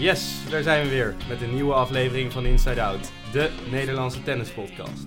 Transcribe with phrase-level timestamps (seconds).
[0.00, 5.04] Yes, daar zijn we weer met een nieuwe aflevering van Inside Out, de Nederlandse tennispodcast.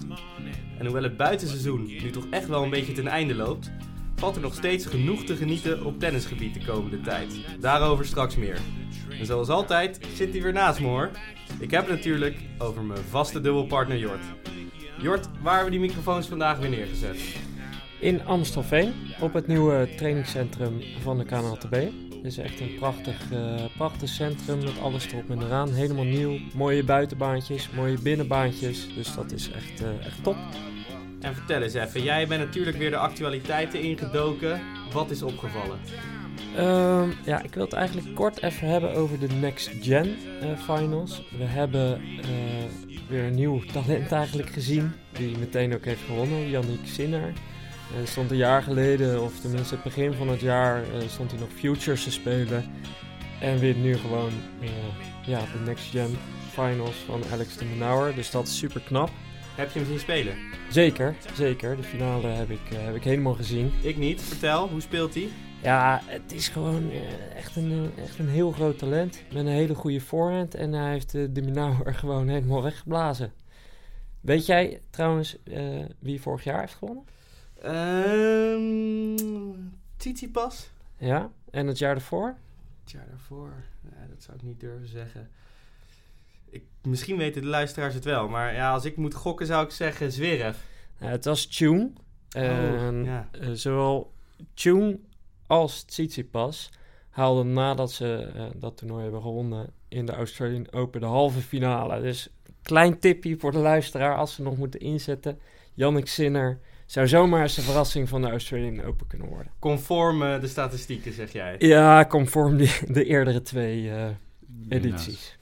[0.78, 3.72] En hoewel het buitenseizoen nu toch echt wel een beetje ten einde loopt,
[4.16, 7.34] valt er nog steeds genoeg te genieten op tennisgebied de komende tijd.
[7.60, 8.58] Daarover straks meer.
[9.20, 11.10] En zoals altijd zit hij weer naast me hoor.
[11.60, 14.24] Ik heb het natuurlijk over mijn vaste dubbelpartner Jort.
[14.98, 17.18] Jort, waar hebben we die microfoons vandaag weer neergezet?
[18.00, 21.76] In Amstelveen, op het nieuwe trainingscentrum van de KNLTB.
[22.24, 25.74] Het is echt een prachtig, eh, prachtig centrum met alles erop en eraan.
[25.74, 26.38] Helemaal nieuw.
[26.54, 28.88] Mooie buitenbaantjes, mooie binnenbaantjes.
[28.96, 30.36] Dus dat is echt, eh, echt top.
[31.20, 34.62] En vertel eens even, jij bent natuurlijk weer de actualiteiten ingedoken.
[34.92, 35.80] Wat is opgevallen?
[36.56, 41.24] Ehm, ja, ik wil het eigenlijk kort even hebben over de Next Gen eh, Finals.
[41.38, 42.02] We hebben
[43.08, 47.34] weer een nieuw talent eigenlijk gezien, die meteen ook heeft gewonnen, Yannick Sinner.
[47.94, 51.40] Hij stond een jaar geleden, of tenminste het begin van het jaar, eh, stond hij
[51.40, 52.66] nog Futures te spelen.
[53.42, 54.70] En wint nu gewoon eh,
[55.26, 56.18] ja, de Next Gen
[56.50, 58.16] Finals van Alex de Menauer.
[58.16, 59.10] Dus dat is super knap.
[59.56, 60.36] Heb je hem zien spelen?
[60.70, 61.76] Zeker, zeker.
[61.76, 63.72] De finale heb ik, eh, heb ik helemaal gezien.
[63.82, 64.22] Ik niet.
[64.22, 65.30] Vertel, hoe speelt hij?
[65.64, 69.24] Ja, het is gewoon eh, echt, een, eh, echt een heel groot talent.
[69.34, 70.56] Met een hele goede voorhand.
[70.56, 73.34] En hij heeft eh, de Minauer gewoon helemaal weggeblazen.
[74.22, 77.04] Weet jij trouwens eh, wie vorig jaar heeft gewonnen?
[77.64, 79.18] Ehm
[79.98, 80.70] Tsitsipas?
[80.98, 82.36] Ja, en het jaar daarvoor?
[82.84, 83.54] Het jaar daarvoor?
[83.82, 85.30] Nee, dat zou ik niet durven zeggen.
[86.50, 89.72] Ik, misschien weten de luisteraars het wel, maar ja, als ik moet gokken zou ik
[89.72, 90.58] zeggen Zverev.
[91.00, 91.92] Ja, het was Tune.
[92.30, 93.28] En Oh, ja.
[93.32, 94.14] eh, zowel
[94.54, 95.00] Tune
[95.48, 96.70] als Tsitsipas
[97.10, 102.02] haalden nadat ze eh, dat toernooi hebben gewonnen in de Australian Open de halve finale.
[102.02, 102.30] Dus
[102.62, 105.40] klein tipje voor de luisteraar als ze nog moeten inzetten.
[105.74, 109.52] Jannik Sinner zou zomaar eens de verrassing van de Australian Open kunnen worden.
[109.60, 111.56] Conform eh, de statistieken, zeg jij.
[111.60, 114.06] Ja, conform die, de eerdere twee eh,
[114.70, 115.38] edities.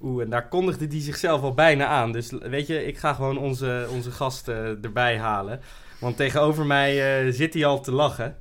[0.00, 2.12] Oeh, en daar kondigde die zichzelf al bijna aan.
[2.12, 5.60] Dus weet je, ik ga gewoon onze, onze gast eh, erbij halen.
[6.00, 8.36] Want tegenover mij eh, zit hij al te lachen.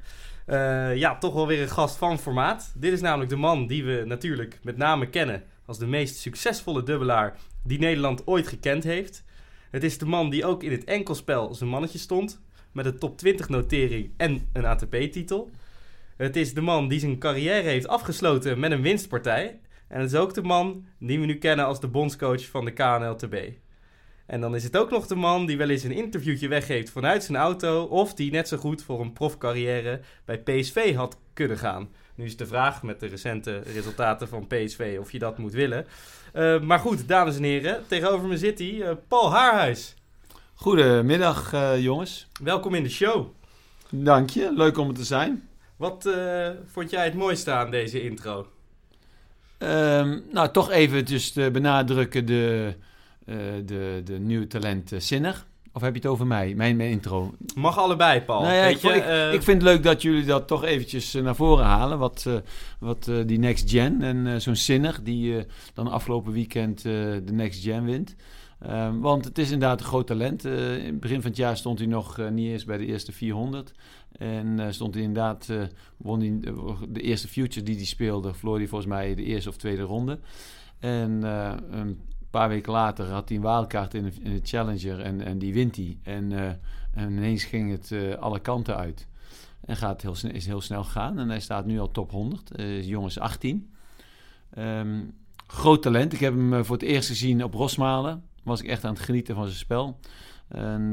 [0.45, 2.73] Eh, ja, toch wel weer een gast van formaat.
[2.75, 6.83] Dit is namelijk de man die we natuurlijk met name kennen als de meest succesvolle
[6.83, 9.23] dubbelaar die Nederland ooit gekend heeft.
[9.71, 12.41] Het is de man die ook in het enkelspel zijn mannetje stond.
[12.71, 15.49] Met een top 20 notering en een ATP-titel.
[16.17, 19.59] Het is de man die zijn carrière heeft afgesloten met een winstpartij.
[19.87, 22.71] En het is ook de man die we nu kennen als de bondscoach van de
[22.71, 23.35] KNLTB.
[24.25, 27.23] En dan is het ook nog de man die wel eens een interviewtje weggeeft vanuit
[27.23, 27.83] zijn auto.
[27.83, 31.89] Of die net zo goed voor een profcarrière bij PSV had kunnen gaan.
[32.15, 35.85] Nu is de vraag met de recente resultaten van PSV of je dat moet willen.
[36.37, 39.95] Eh, maar goed, dames en heren, tegenover me zit hij, eh, Paul Haarhuis.
[40.53, 42.27] Goedemiddag eh, jongens.
[42.43, 43.27] Welkom in de show.
[43.89, 45.49] Dank je, leuk om er te zijn.
[45.75, 46.09] Wat
[46.65, 48.47] vond jij het mooiste aan deze intro?
[49.57, 52.73] Ehm, nou, toch eventjes te benadrukken de,
[53.65, 55.45] de, de nieuwe talent uh, Sinner.
[55.77, 57.33] Of heb je het over mij, mijn, mijn intro?
[57.55, 58.41] Mag allebei, Paul.
[58.41, 60.63] Nou ja, Weet ik, je, ik, eh, ik vind het leuk dat jullie dat toch
[60.63, 61.99] eventjes eh, naar voren halen.
[61.99, 62.33] Wat, eh,
[62.79, 68.15] wat die Next Gen en zo'n Sinner die dan afgelopen weekend de Next Gen wint.
[68.59, 70.45] Ehm, want het is inderdaad een groot talent.
[70.45, 73.71] In het begin van het jaar stond hij nog niet eens bij de eerste 400.
[74.11, 75.49] En stond hij inderdaad,
[75.97, 76.39] won hij
[76.89, 80.19] de eerste Future die hij speelde, verloor hij volgens mij de eerste of tweede ronde.
[80.79, 81.99] En eh, een
[82.29, 85.97] paar weken later had hij een wildcard in de, Challenger en, en die wint hij.
[86.03, 86.49] En, eh,
[86.91, 89.07] en ineens ging het eh, alle kanten uit.
[89.65, 91.19] En gaat heel is heel snel gegaan.
[91.19, 92.59] En hij staat nu al top 100.
[92.59, 93.73] Uh, jongens 18.
[94.49, 95.03] Ehm,
[95.47, 96.13] groot talent.
[96.13, 98.23] Ik heb hem eh, voor het eerst gezien op Rosmalen.
[98.43, 99.99] Was ik echt aan het genieten van zijn spel.
[100.47, 100.91] En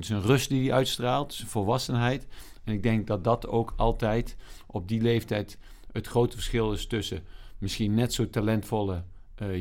[0.00, 2.26] zijn, rust die hij uitstraalt, zijn volwassenheid.
[2.64, 5.58] En ik denk dat dat ook altijd op die leeftijd
[5.92, 7.24] het grote verschil is tussen
[7.58, 9.02] misschien net zo talentvolle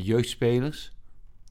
[0.02, 0.94] jeugdspelers.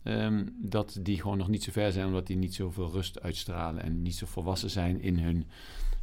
[0.05, 3.83] Um, dat die gewoon nog niet zo ver zijn, omdat die niet zoveel rust uitstralen
[3.83, 5.47] en niet zo volwassen zijn in hun,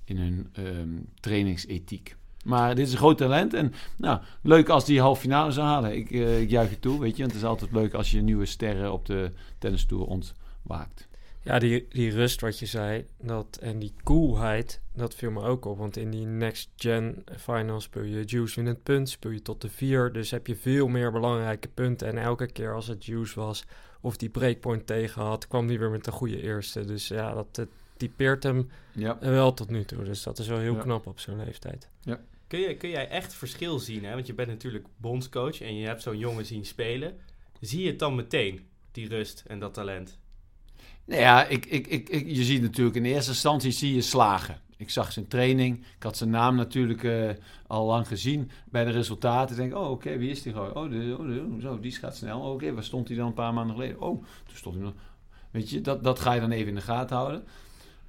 [0.03, 2.15] in hun um, trainingsethiek.
[2.45, 3.53] Maar dit is een groot talent.
[3.53, 5.95] En nou, leuk als die halve finale zou halen.
[5.95, 7.21] Ik, uh, ik juich het toe, weet je.
[7.21, 11.07] Want het is altijd leuk als je nieuwe sterren op de tennistoer ontwaakt.
[11.45, 15.65] Ja, die, die rust wat je zei dat, en die coolheid, dat viel me ook
[15.65, 15.77] op.
[15.77, 19.61] Want in die Next Gen Finals speel je Juice in het punt, speel je tot
[19.61, 20.11] de vier.
[20.11, 22.07] Dus heb je veel meer belangrijke punten.
[22.07, 23.65] En elke keer als het Juice was
[24.01, 26.85] of die breakpoint tegen had, kwam die weer met de goede eerste.
[26.85, 29.17] Dus ja, dat het typeert hem ja.
[29.19, 30.03] wel tot nu toe.
[30.03, 30.81] Dus dat is wel heel ja.
[30.81, 31.89] knap op zo'n leeftijd.
[32.01, 32.21] Ja.
[32.47, 34.05] Kun, je, kun jij echt verschil zien?
[34.05, 34.13] Hè?
[34.13, 37.17] Want je bent natuurlijk bondscoach en je hebt zo'n jongen zien spelen.
[37.59, 40.17] Zie je het dan meteen, die rust en dat talent?
[41.05, 44.61] Nou ja, ik, ik, ik, je ziet natuurlijk in eerste instantie zie je slagen.
[44.77, 45.77] ik zag zijn training.
[45.77, 47.29] Ik had zijn naam natuurlijk eh,
[47.67, 49.55] al lang gezien bij de resultaten.
[49.55, 50.73] Denk, oh, oké, wie is die gewoon?
[50.75, 52.39] Oh, oh, de, zo, die gaat snel.
[52.39, 54.01] Oh, oké, waar stond hij dan een paar maanden geleden?
[54.01, 54.93] Oh, toen stond hij nog...
[55.51, 57.43] Weet je, dat, dat ga je dan even in de gaten houden.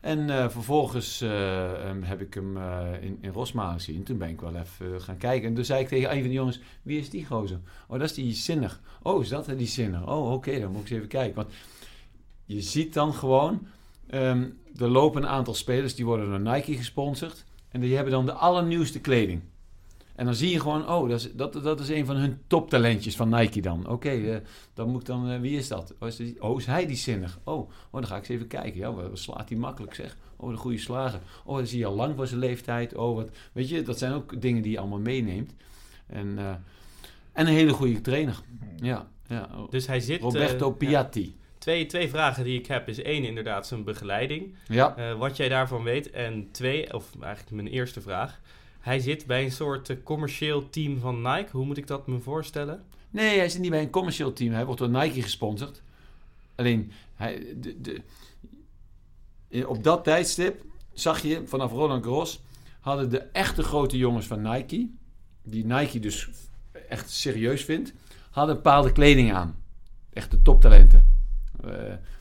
[0.01, 2.57] En eh, vervolgens eh, ehm, heb ik hem
[3.01, 4.03] in, in Rosmalen gezien.
[4.03, 5.49] Toen ben ik wel even gaan kijken.
[5.49, 7.61] En toen zei ik tegen een van de jongens, wie is die gozer?
[7.89, 8.81] Oh, dat is die Zinnig.
[9.03, 10.07] Oh, is dat die Zinnig?
[10.07, 11.35] Oh, oké, dan moet ik eens even kijken.
[11.35, 11.53] Want
[12.47, 13.67] je ziet dan gewoon
[14.15, 17.45] Um, er lopen een aantal spelers die worden door Nike gesponsord.
[17.69, 19.41] En die hebben dan de allernieuwste kleding.
[20.15, 23.17] En dan zie je gewoon, oh, dat is, dat, dat is een van hun toptalentjes
[23.17, 23.89] van Nike dan.
[23.89, 24.37] Oké, eh,
[24.75, 25.95] dan moet ik dan, uh, wie is dat?
[25.99, 27.39] Oh is, die, oh, is hij die zinnig?
[27.45, 28.81] Oh, oh, dan ga ik eens even kijken.
[28.81, 30.17] Ja, wat slaat hij makkelijk zeg.
[30.37, 31.21] Oh, de goede slager.
[31.45, 32.95] Oh, dat zie je al lang voor zijn leeftijd.
[32.95, 35.55] Oh, wat, weet je, dat zijn ook dingen die je allemaal meeneemt.
[36.07, 36.49] En, uh,
[37.33, 38.41] en een hele goede trainer.
[38.77, 39.49] Ja, ja.
[39.71, 40.21] Dus hij zit...
[40.21, 41.25] Roberto Piatti.
[41.25, 41.45] Ja.
[41.67, 44.55] Twee, twee vragen die ik heb is één inderdaad zijn begeleiding.
[44.69, 44.99] Ja.
[44.99, 46.11] Uh, wat jij daarvan weet.
[46.11, 48.41] En twee, of eigenlijk mijn eerste vraag.
[48.81, 51.49] Hij zit bij een soort uh, commercieel team van Nike.
[51.51, 52.85] Hoe moet ik dat me voorstellen?
[53.11, 54.53] Nee, hij zit niet bij een commercieel team.
[54.53, 55.83] Hij wordt door Nike gesponsord.
[56.55, 57.81] Alleen, hij, de,
[59.49, 62.43] de, op dat tijdstip zag je vanaf Roland Garros...
[62.81, 64.89] hadden de echte grote jongens van Nike...
[65.43, 66.29] die Nike dus
[66.89, 67.93] echt serieus vindt...
[68.31, 69.63] hadden bepaalde kleding aan.
[70.13, 71.06] Echte toptalenten.
[71.67, 71.73] Uh,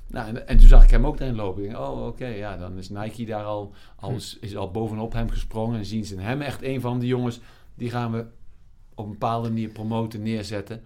[0.07, 1.63] nou, en, en, toen zag ik hem ook erin lopen.
[1.63, 4.15] Ik denk, oh, oké, ja, dan is Nike daar al, al, hm.
[4.39, 5.77] is al bovenop hem gesprongen.
[5.77, 7.39] En zien ze hem echt een van die jongens,
[7.75, 8.25] die gaan we
[8.95, 10.83] op een bepaalde manier promoten, neerzetten.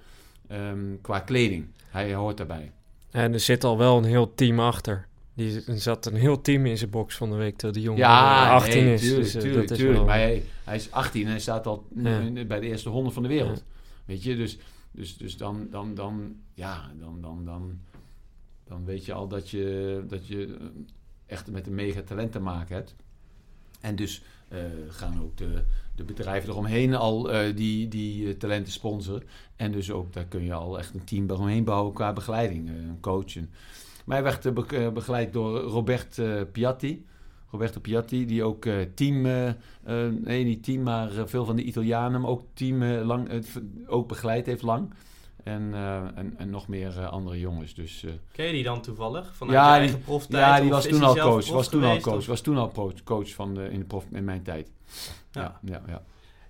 [0.51, 1.65] Um, qua kleding.
[1.89, 2.71] Hij hoort daarbij.
[3.11, 5.07] En er zit al wel een heel team achter.
[5.33, 8.53] Die zat een heel team in zijn box van de week terwijl die jongen ja,
[8.53, 9.01] 18 nee, is.
[9.01, 9.99] Tuurlijk, dus, uh, tuurlijk, dat tuurlijk.
[9.99, 10.15] Is wel...
[10.15, 12.45] Maar hij, hij, is 18 en hij staat al ja.
[12.47, 13.57] bij de eerste 100 van de wereld.
[13.57, 13.63] Ja.
[14.05, 14.57] Weet je, dus,
[14.91, 17.79] dus, dus dan, dan, dan, ja, dan, dan, dan
[18.69, 20.65] dan weet je al dat je, dat je eh,
[21.25, 22.95] echt met een mega talent te maken hebt.
[23.81, 24.23] En dus
[24.53, 25.63] uh, gaan ook de,
[25.95, 29.23] de bedrijven eromheen al uh, die, die talenten sponsoren.
[29.55, 32.97] En dus ook daar kun je al echt een team omheen bouwen qua begeleiding, een
[32.99, 33.35] coach.
[34.05, 36.21] Maar hij werd be begeleid door Robert
[36.51, 37.05] Piatti.
[37.51, 39.21] Roberto Piatti, die ook team,
[40.23, 43.45] nee niet team, maar veel van de Italianen, maar ook team lang,
[43.87, 44.93] ook begeleid heeft lang.
[45.49, 47.73] En, uh, en, en, nog meer uh, andere jongens.
[47.73, 49.35] Dus, uh, Ken je die dan toevallig?
[49.35, 50.43] Vanuit ja, je eigen proftijd?
[50.43, 51.49] Ja, die was toen al coach.
[51.49, 52.25] Was toen al coach.
[52.25, 54.71] Was toen al coach van de, in, de prof, in mijn tijd.
[55.31, 55.81] Ja, ja, ja.
[55.87, 56.01] ja.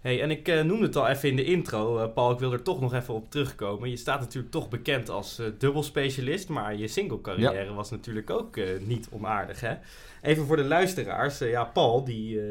[0.02, 2.32] Hey, en ik uh, noemde het al even in de intro, uh, Paul.
[2.32, 3.90] Ik wil er toch nog even op terugkomen.
[3.90, 7.74] Je staat natuurlijk toch bekend als uh, dubbelspecialist, maar je single carrière ja.
[7.74, 9.60] was natuurlijk ook niet onaardig.
[9.60, 9.74] Hè?
[10.22, 11.40] Even voor de luisteraars.
[11.40, 12.42] ja, Paul die,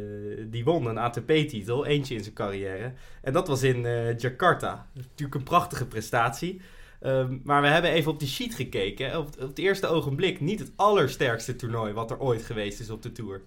[0.48, 2.92] die won een ATP-titel, eentje in zijn carrière.
[3.22, 3.82] En dat was in
[4.18, 4.86] Jakarta.
[4.92, 6.60] Natuurlijk een prachtige prestatie.
[7.02, 9.18] Um, maar we hebben even op die sheet gekeken.
[9.18, 13.02] Op, op het eerste ogenblik niet het allersterkste toernooi wat er ooit geweest is op
[13.02, 13.42] de Tour.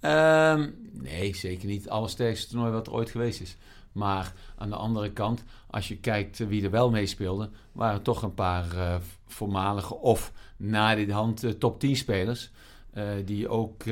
[0.00, 3.56] Um, nee, zeker niet het allersterkste toernooi wat er ooit geweest is.
[3.92, 8.34] Maar aan de andere kant, als je kijkt wie er wel meespeelde, waren toch een
[8.34, 12.50] paar uh, voormalige of na dit hand uh, top 10 spelers.
[12.94, 13.84] Uh, die ook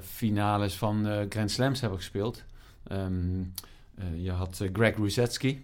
[0.00, 2.44] finales van Grand Slams hebben gespeeld.
[2.92, 3.54] Um,
[4.14, 5.60] je had Greg Rusetsky,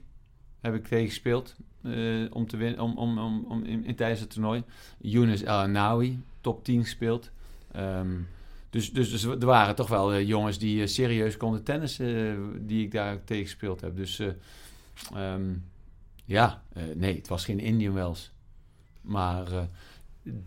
[0.60, 1.54] heb ik tegen gespeeld.
[2.30, 4.62] om te winnen, om, om, om, in, in, tijdens het toernooi.
[4.98, 7.30] Younes El Anawi, top 10 gespeeld.
[7.76, 8.28] Um,
[8.74, 12.38] dus, dus, dus er waren toch wel uh, jongens die uh, serieus konden tennissen, uh,
[12.60, 13.96] die ik daar tegen gespeeld heb.
[13.96, 14.22] Dus
[15.16, 15.64] um,
[16.24, 16.62] ja,
[16.94, 18.32] nee, het was geen Indian Wells.
[19.00, 19.46] Maar,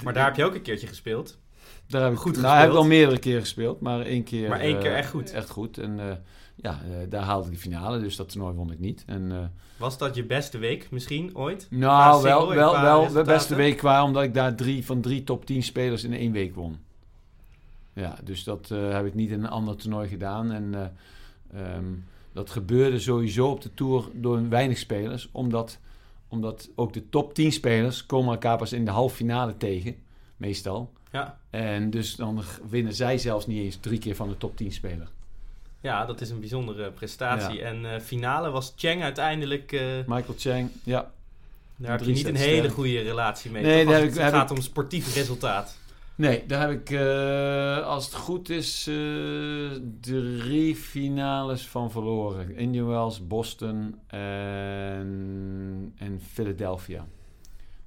[0.04, 1.38] maar daar heb je ook een keertje gespeeld.
[1.88, 4.50] Daar heb ik goed nou, heb ik al meerdere keren gespeeld, maar één keer.
[4.50, 5.32] Maar één keer echt goed.
[5.32, 5.78] Echt goed.
[5.78, 6.24] En
[6.56, 9.04] ja, daar haalde ik de finale, dus dat toernooi won ik niet.
[9.06, 11.68] En, was dat je beste week misschien ooit?
[11.70, 15.46] Nou, wel, wel, wel de beste week qua, omdat ik daar drie van drie top
[15.46, 16.86] 10 spelers in één week won.
[17.98, 20.52] Ja, dus dat uh, heb ik niet in een ander toernooi gedaan.
[20.52, 20.74] En
[21.54, 25.30] uh, um, dat gebeurde sowieso op de Tour door weinig spelers.
[25.32, 25.80] Omdat,
[26.28, 29.96] omdat ook de top 10 spelers komen elkaar pas in de halve finale tegen.
[30.38, 30.94] Meestal.
[31.12, 31.40] Ja.
[31.50, 35.10] En dus dan winnen zij zelfs niet eens drie keer van de top 10 speler.
[35.82, 37.58] Ja, dat is een bijzondere prestatie.
[37.58, 37.64] Ja.
[37.64, 39.72] En uh, finale was Cheng uiteindelijk...
[40.08, 41.12] Michael Cheng, ja.
[41.76, 43.64] Daar heb je niet een hele goede relatie mee.
[43.64, 45.78] Nee, daar heb ik, het gaat om sportief resultaat.
[46.18, 49.72] Nee, daar heb ik, uh, als het goed is, uh,
[50.02, 52.56] drie finales van verloren.
[52.56, 57.08] Indian Wells, Boston en, en Philadelphia.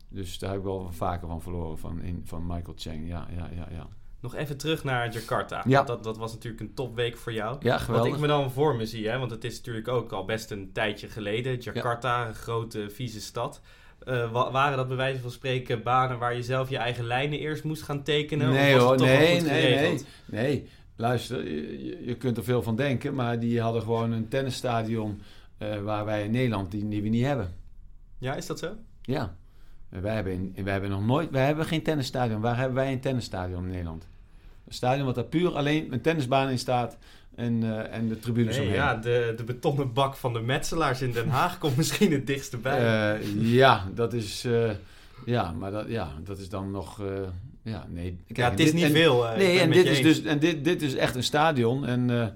[0.09, 3.09] Dus daar heb ik wel vaker van verloren, van, in, van Michael Chang.
[3.09, 3.89] Ja, ja, ja, ja.
[4.21, 5.65] Nog even terug naar Jakarta.
[5.67, 5.83] Ja.
[5.83, 7.57] Dat, dat was natuurlijk een topweek voor jou.
[7.61, 8.07] Ja, geweldig.
[8.07, 10.51] Wat ik me dan voor me zie, hè, want het is natuurlijk ook al best
[10.51, 11.57] een tijdje geleden.
[11.57, 12.29] Jakarta, ja.
[12.29, 13.61] een grote, vieze stad.
[14.09, 17.65] Uh, waren dat bij wijze van spreken banen waar je zelf je eigen lijnen eerst
[17.65, 18.51] moest gaan tekenen?
[18.51, 20.69] Nee hoor, nee, nee, nee, nee.
[20.97, 25.21] luister, je, je- kunt er veel van denken, maar die hadden gewoon een tennisstadion
[25.59, 27.55] eh, waar wij in Nederland die, die we niet hebben.
[28.19, 28.73] Ja, is dat zo?
[29.03, 29.35] Ja.
[29.91, 32.41] En Wij hebben, in, wij hebben nog nooit, wij hebben geen tennisstadion.
[32.41, 34.09] Waar hebben wij een tennisstadion in Nederland?
[34.67, 36.97] Een stadion wat daar puur alleen een tennisbaan in staat
[37.35, 38.81] en, eh, en de tribunes Nee, omheen.
[38.81, 42.57] ja, de, de betonnen bak van de metselaars in Den Haag komt misschien het dichtste
[42.57, 43.15] bij.
[43.19, 44.71] Eh, ja, dat is, eh,
[45.25, 47.03] ja, maar dat, ja, dat is dan nog,
[47.63, 48.19] ja, nee.
[48.27, 49.27] Kijk, ja, het is dit- niet en- veel.
[49.37, 50.07] Nee, en dit is eens.
[50.07, 51.87] dus en dit, dit is echt een stadion.
[51.87, 52.35] En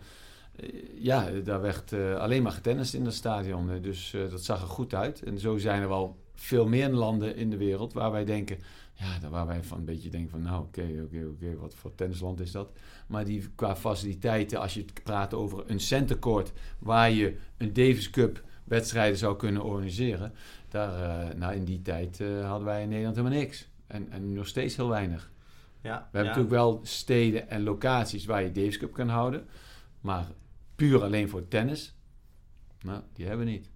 [0.99, 3.71] ja, daar werd alleen maar getennist in dat stadion.
[3.83, 5.23] Dus dat zag er goed uit.
[5.23, 8.57] En zo zijn er wel veel meer landen in de wereld waar wij denken.
[8.95, 11.95] Ja, daar waar wij van een beetje denken van nou oké, oké, oké, wat voor
[11.95, 12.79] tennisland is dat?
[13.07, 18.11] Maar die qua faciliteiten, als je het praat over een centercourt waar je een Davis
[18.11, 20.33] Cup wedstrijden zou kunnen organiseren.
[20.69, 23.69] Daar, eh, nou in die tijd eh, hadden wij in Nederland helemaal niks.
[23.87, 25.33] En, en nog steeds heel weinig.
[25.81, 26.27] Ja, We hebben ja.
[26.27, 29.47] natuurlijk wel steden en locaties waar je Davis Cup kan houden.
[30.01, 30.27] Maar
[30.75, 31.95] puur alleen voor tennis,
[32.81, 33.71] nou, die hebben we niet.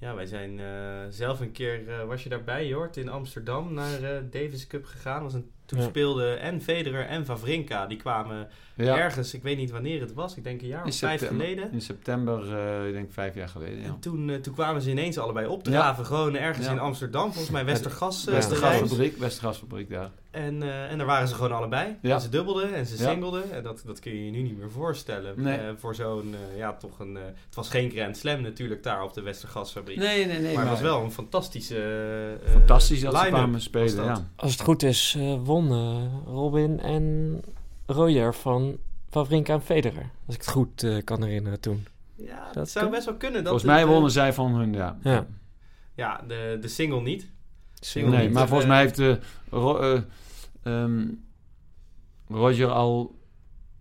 [0.00, 0.66] Ja, wij zijn eh,
[1.08, 5.22] zelf een keer, eh, was je daarbij Jort, in Amsterdam naar eh Davis Cup gegaan.
[5.22, 5.84] Was een, toen Ja.
[5.84, 7.86] speelden en Federer en Vavrinka.
[7.86, 10.96] Die kwamen Ja, ergens, ik weet niet wanneer het was, ik denk een jaar of
[10.96, 11.72] vijf geleden.
[11.72, 12.40] In september,
[12.86, 13.78] ik denk vijf jaar geleden.
[13.78, 13.84] Ja.
[13.86, 18.24] En toen, toen kwamen ze ineens allebei opdraven, gewoon ergens in Amsterdam, volgens mij Westergas.
[18.24, 20.10] Westergasfabriek, Westergasfabriek daar.
[20.30, 21.96] En, eh, en daar waren ze gewoon allebei.
[22.02, 22.14] Ja.
[22.14, 23.10] En ze dubbelden en ze Ja.
[23.10, 23.52] singelden.
[23.52, 25.42] En dat, dat kun je je nu niet meer voorstellen.
[25.42, 25.56] Nee.
[25.58, 27.16] Eh, voor zo'n, eh, ja, toch een...
[27.16, 29.96] eh, het was geen Grand Slam natuurlijk daar op de Westergasfabriek.
[29.98, 30.54] Nee, nee, nee.
[30.54, 34.04] maar het was wel een fantastische eh, fantastisch dat ze line-up kwamen was spelen.
[34.04, 34.26] Ja.
[34.36, 37.40] Als het goed is, eh wonnen Robin en
[37.86, 38.76] Royer van
[39.10, 40.10] Wawrinka en Federer.
[40.26, 41.86] Als ik het goed eh, kan herinneren toen.
[42.14, 42.94] Ja, Dat het zou kan.
[42.94, 43.44] best wel kunnen.
[43.44, 44.98] Dat Volgens mij wonnen zij van hun, ja.
[45.02, 45.26] Ja.
[45.94, 47.26] Ja, de, de single niet.
[47.80, 49.14] Single Nee, niet, maar eh, volgens mij heeft eh,
[49.50, 50.00] Ro- eh,
[50.62, 51.06] ehm,
[52.28, 53.16] Roger al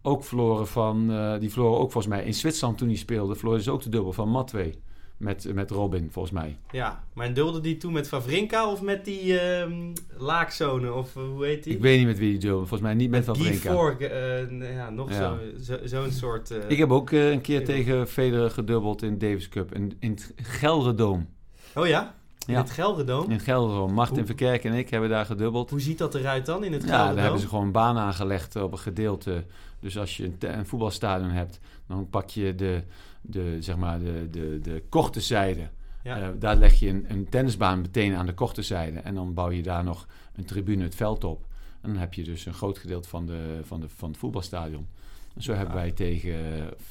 [0.01, 1.12] ook verloren van...
[1.12, 3.36] eh, die verloren ook volgens mij in Zwitserland toen hij speelde.
[3.36, 4.80] Verloren ze ook de dubbel van Matwee.
[5.18, 6.58] Met, met Robin, volgens mij.
[6.72, 11.63] Ja, maar dubbelde die toen met Vavrinka of met die ehm laakzone of hoe heet
[11.63, 11.74] die?
[11.75, 12.68] Ik weet niet met wie die dubbelde.
[12.68, 13.72] Volgens mij niet met die Brinka.
[13.74, 15.16] voor, eh, ja, nog Ja.
[15.18, 16.51] zo- zo- zo'n soort...
[16.51, 19.74] eh, Ik heb ook een keer tegen Federer gedubbeld in Davis Cup.
[19.75, 21.27] In, in het Gelderdoom.
[21.75, 22.16] Oh ja?
[22.48, 22.60] In Ja.
[22.60, 23.24] het Gelderdoom?
[23.24, 23.94] In het Gelderdoom.
[23.94, 25.70] Martin Verkerk en ik hebben daar gedubbeld.
[25.70, 27.13] Hoe ziet dat eruit dan in het Ja, Gelderdoom?
[27.16, 29.44] daar hebben ze gewoon een baan aangelegd op een gedeelte.
[29.80, 32.84] Dus als je een, een voetbalstadion hebt, dan pak je de,
[33.22, 35.70] de, zeg maar de, de, de korte zijde.
[36.04, 36.20] Ja.
[36.20, 39.00] Eh, daar leg je een, een tennisbaan meteen aan de korte zijde.
[39.00, 41.46] En dan bouw je daar nog een tribune het veld op.
[41.82, 44.88] En dan heb je dus een groot gedeelte van, de, van, de, van het voetbalstadion.
[45.36, 46.34] En zo hebben wij tegen,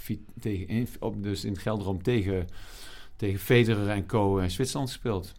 [0.09, 2.47] eh, tegen in, op, dus in het Gelderdoom tegen,
[3.17, 4.39] tegen Federer en Co.
[4.39, 5.33] in Zwitserland gespeeld.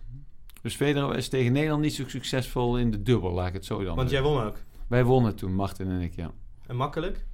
[0.61, 3.83] Dus Federer is tegen Nederland niet zo succesvol in de dubbel, laat ik het zo
[3.83, 4.57] dan Want jij won ook.
[4.87, 6.31] wij wonnen toen, Martin en ik, ja.
[6.67, 7.25] En makkelijk.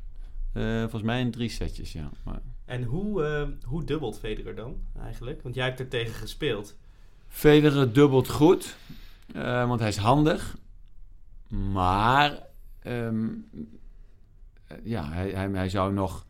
[0.54, 2.10] Eh, volgens mij in drie setjes, ja.
[2.24, 5.42] Maar En hoe, eh, hoe dubbelt Federer dan eigenlijk?
[5.42, 6.76] Want jij hebt er tegen gespeeld.
[7.28, 8.78] Federer dubbelt goed,
[9.34, 10.58] eh, want hij is handig.
[11.48, 12.44] Maar
[12.80, 13.30] ehm,
[14.68, 16.26] eh, ja, hij, hij, hij zou nog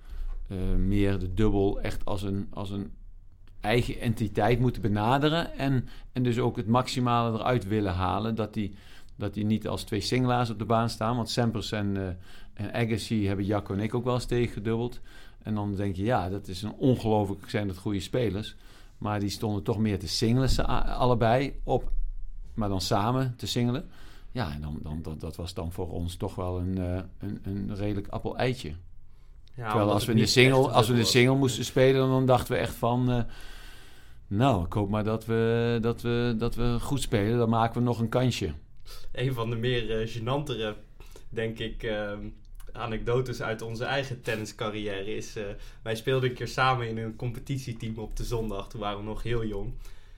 [0.77, 2.91] meer de dubbel echt als een, als een
[3.63, 5.57] eigen entiteit moeten benaderen.
[5.57, 8.35] En, en dus ook het maximale eruit willen halen.
[8.35, 8.71] Dat hij,
[9.15, 11.15] dat hij niet als twee singelaars op de baan staan.
[11.15, 12.13] Want Sampras en, eh
[12.53, 14.99] en Agassi hebben Jacco en ik ook wel eens tegen gedubbeld.
[15.41, 18.55] En dan denk je, ja, dat is een ongelooflijk, zijn dat goede spelers.
[18.97, 20.65] Maar die stonden toch meer te singelen,
[20.97, 21.91] allebei, op,
[22.53, 23.85] maar dan samen te singelen.
[24.31, 27.39] Ja, en dan, dan, dat, dat was dan voor ons toch wel een, eh, een,
[27.43, 28.75] een redelijk appel-eitje.
[29.55, 32.53] Ja, Terwijl als we, de single, een als we de single moesten spelen, dan dachten
[32.53, 33.11] we echt van...
[33.11, 33.23] eh,
[34.27, 37.37] nou, ik hoop maar dat we, dat, we, dat we goed spelen.
[37.37, 38.53] Dan maken we nog een kansje.
[39.11, 40.73] Een van de meer eh, gênantere,
[41.29, 42.19] denk ik, ehm,
[42.71, 45.35] anekdotes uit onze eigen tenniscarrière is...
[45.35, 45.43] eh,
[45.83, 48.67] wij speelden een keer samen in een competitieteam op de zondag.
[48.69, 49.67] Toen waren we nog heel jong.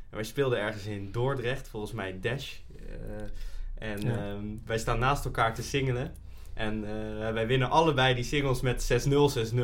[0.10, 2.54] En wij speelden ergens in Dordrecht, volgens mij Dash.
[2.78, 4.18] Eh, en Ja.
[4.18, 6.16] ehm, wij staan naast elkaar te singelen.
[6.56, 9.12] En eh, wij winnen allebei die singles met 6-0,
[9.54, 9.60] 6-0.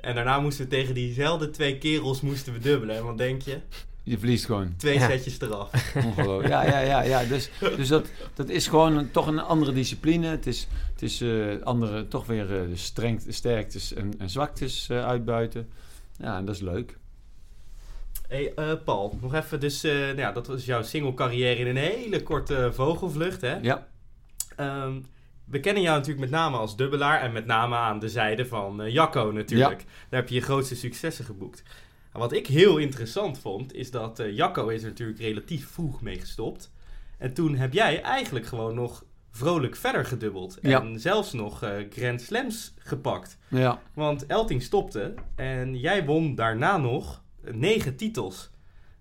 [0.00, 2.96] En daarna moesten we tegen diezelfde twee kerels moesten we dubbelen.
[2.96, 3.58] En wat denk je?
[4.02, 4.74] Je verliest gewoon.
[4.76, 5.08] Twee Ja.
[5.08, 5.70] setjes eraf.
[6.06, 6.48] Ongelooflijk.
[6.48, 7.02] Ja, ja, ja.
[7.02, 7.24] ja.
[7.28, 10.26] Dus, dus dat, dat is gewoon een, toch een andere discipline.
[10.26, 14.88] Het is, het is eh, andere, toch weer eh, de strength, sterktes en, en zwaktes
[14.90, 15.68] eh, uitbuiten.
[16.18, 16.96] Ja, en dat is leuk.
[18.28, 19.60] Hey, eh, Paul, nog even.
[19.60, 23.56] Dus, eh, nou ja, dat was jouw single carrière in een hele korte vogelvlucht, hè?
[23.56, 23.86] Ja,
[24.56, 24.92] Ehm,
[25.44, 28.82] we kennen jou natuurlijk met name als dubbelaar en met name aan de zijde van
[28.82, 29.84] eh, Jacco natuurlijk.
[30.08, 31.62] Daar heb je je grootste successen geboekt.
[32.12, 36.02] En wat ik heel interessant vond, is dat eh, Jacco is er natuurlijk relatief vroeg
[36.02, 36.72] mee gestopt.
[37.18, 40.58] En toen heb jij eigenlijk gewoon nog vrolijk verder gedubbeld.
[40.62, 40.80] Ja.
[40.80, 43.38] En zelfs nog eh, Grand Slams gepakt.
[43.48, 48.50] Ja, Want Elting stopte en jij won daarna nog negen titels.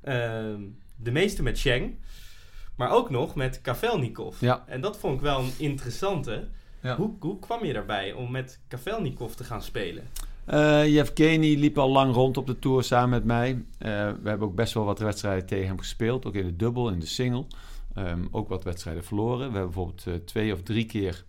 [0.02, 0.62] Ehm,
[0.96, 1.98] de meeste met Sheng,
[2.76, 4.42] maar ook nog met Kavelnikov.
[4.42, 4.64] Ja.
[4.68, 6.48] En dat vond ik wel een interessante.
[6.82, 6.96] Ja.
[6.96, 10.04] Hoe, hoe kwam je daarbij om met Kavelnikov te gaan spelen?
[10.46, 13.50] Eh Yevgeny liep al lang rond op de Tour samen met mij.
[13.78, 13.90] Eh,
[14.22, 16.26] we hebben ook best wel wat wedstrijden tegen hem gespeeld.
[16.26, 17.46] Ook in de dubbel, in de single.
[17.94, 19.38] Ehm, ook wat wedstrijden verloren.
[19.38, 21.24] We hebben bijvoorbeeld eh, twee of drie keer...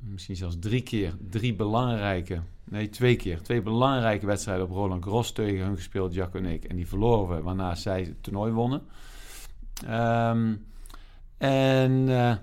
[0.00, 1.14] Misschien zelfs drie keer.
[1.30, 2.40] Drie belangrijke...
[2.64, 3.42] Nee, twee keer.
[3.42, 6.64] Twee belangrijke wedstrijden op Roland Garros tegen hun gespeeld, Jacco en ik.
[6.64, 8.82] En die verloren we, waarna zij het toernooi wonnen.
[9.84, 10.54] Ehm,
[11.38, 12.34] en eh,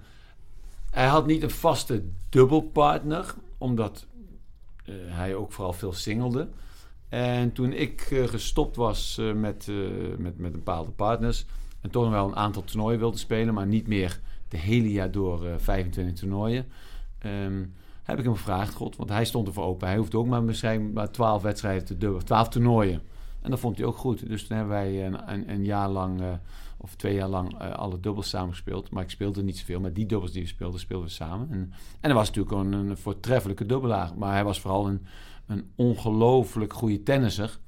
[0.92, 4.06] hij had niet een vaste dubbelpartner, omdat
[4.86, 6.48] eh, hij ook vooral veel singelde.
[7.10, 9.68] En toen ik eh, gestopt was met,
[10.18, 11.46] met, met bepaalde partners
[11.82, 15.12] en toch nog wel een aantal toernooien wilde spelen, maar niet meer de hele jaar
[15.12, 16.66] door eh 25 toernooien,
[17.20, 17.66] ehm,
[18.04, 19.88] heb ik hem gevraagd, God, want hij stond ervoor open.
[19.88, 23.02] Hij hoefde ook maar misschien maar 12 wedstrijden te dubbelen, 12 toernooien.
[23.42, 24.30] En dat vond hij ook goed.
[24.30, 26.22] Dus toen hebben wij een, een, een jaar lang,
[26.84, 28.92] of twee jaar lang, eh, alle dubbels samen gespeeld.
[28.92, 29.80] Maar ik speelde niet zoveel.
[29.80, 31.48] Maar die dubbels die we speelden, speelden we samen.
[31.52, 34.12] En, en hij was natuurlijk een, voortreffelijke dubbelaar.
[34.18, 35.06] Maar hij was vooral een,
[35.48, 37.60] een ongelooflijk goede tennisser.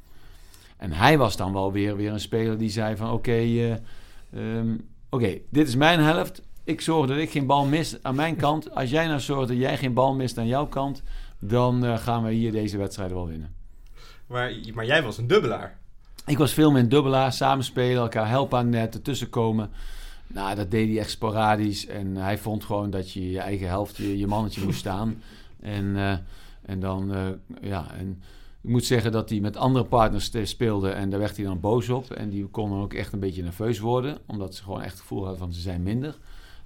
[0.77, 3.11] En hij was dan wel weer, weer een speler die zei van...
[3.11, 3.71] Oké, eh,
[4.33, 4.77] ehm,
[5.09, 6.41] oké, dit is mijn helft.
[6.63, 8.75] Ik zorg dat ik geen bal mis aan mijn kant.
[8.75, 11.03] Als jij nou zorgt dat jij geen bal mist aan jouw kant...
[11.39, 13.55] dan eh, gaan we hier deze wedstrijden wel winnen.
[14.27, 15.79] Maar, maar jij was een dubbelaar.
[16.25, 19.69] Ik was veel meer dubbelaar, samenspelen, elkaar helpen aan net, ertussen komen.
[20.27, 21.87] Nou, dat deed hij echt sporadisch.
[21.87, 25.15] En hij vond gewoon dat je je eigen helft, je, je mannetje moest staan.
[25.59, 26.17] En, eh,
[26.61, 27.25] en dan, eh,
[27.61, 28.21] ja, en
[28.61, 30.89] ik moet zeggen dat hij met andere partners speelde.
[30.89, 32.11] En daar werd hij dan boos op.
[32.11, 34.17] En die kon dan ook echt een beetje nerveus worden.
[34.25, 36.17] Omdat ze gewoon echt het gevoel hadden van ze zijn minder.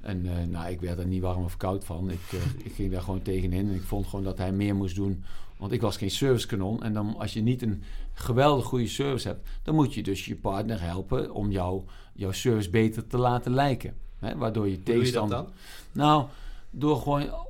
[0.02, 2.10] En eh, nou, ik werd daar niet warm of koud van.
[2.10, 2.19] Ik,
[2.67, 3.67] ik ging daar gewoon tegenin.
[3.67, 5.24] En ik vond gewoon dat hij meer moest doen.
[5.58, 6.84] Want ik was geen servicekanon.
[6.84, 7.84] En dan, als je niet een
[8.20, 12.70] geweldig goede service hebt, dan moet je dus je partner helpen om jou, jouw service
[12.70, 13.96] beter te laten lijken.
[14.20, 14.38] Hè?
[14.38, 15.38] Waardoor je dat tegenstander.
[15.38, 15.52] dan?
[15.92, 16.26] Nou,
[16.70, 17.48] door gewoon.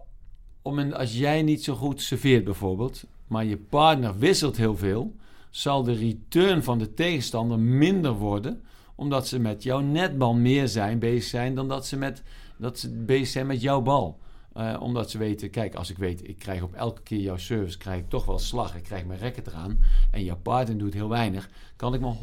[0.62, 5.16] Om een, als jij niet zo goed serveert bijvoorbeeld, maar je partner wisselt heel veel,
[5.50, 8.62] zal de return van de tegenstander minder worden,
[8.96, 12.24] omdat ze met jouw netbal meer zijn, bezig zijn dan dat ze, met,
[12.58, 14.20] dat ze bezig zijn met jouw bal.
[14.60, 17.78] Eh, omdat ze weten, kijk, als ik weet, ik krijg op elke keer jouw service,
[17.78, 19.80] krijg ik toch wel slag, ik krijg mijn racket eraan,
[20.12, 22.14] en jouw partner doet heel weinig, kan ik me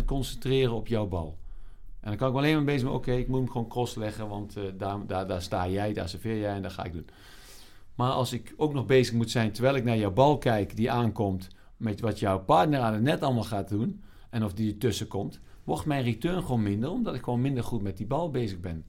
[0.00, 1.36] 100% concentreren op jouw bal.
[2.00, 3.94] En dan kan ik me alleen maar bezig zijn, oké, ik moet hem gewoon cross
[3.94, 6.92] leggen, want eh, daar, daar, daar sta jij, daar serveer jij en dat ga ik
[6.92, 7.06] doen.
[7.94, 10.90] Maar als ik ook nog bezig moet zijn terwijl ik naar jouw bal kijk die
[10.90, 15.08] aankomt, met wat jouw partner aan het net allemaal gaat doen, en of die ertussen
[15.08, 18.60] komt, wordt mijn return gewoon minder, omdat ik gewoon minder goed met die bal bezig
[18.60, 18.84] ben.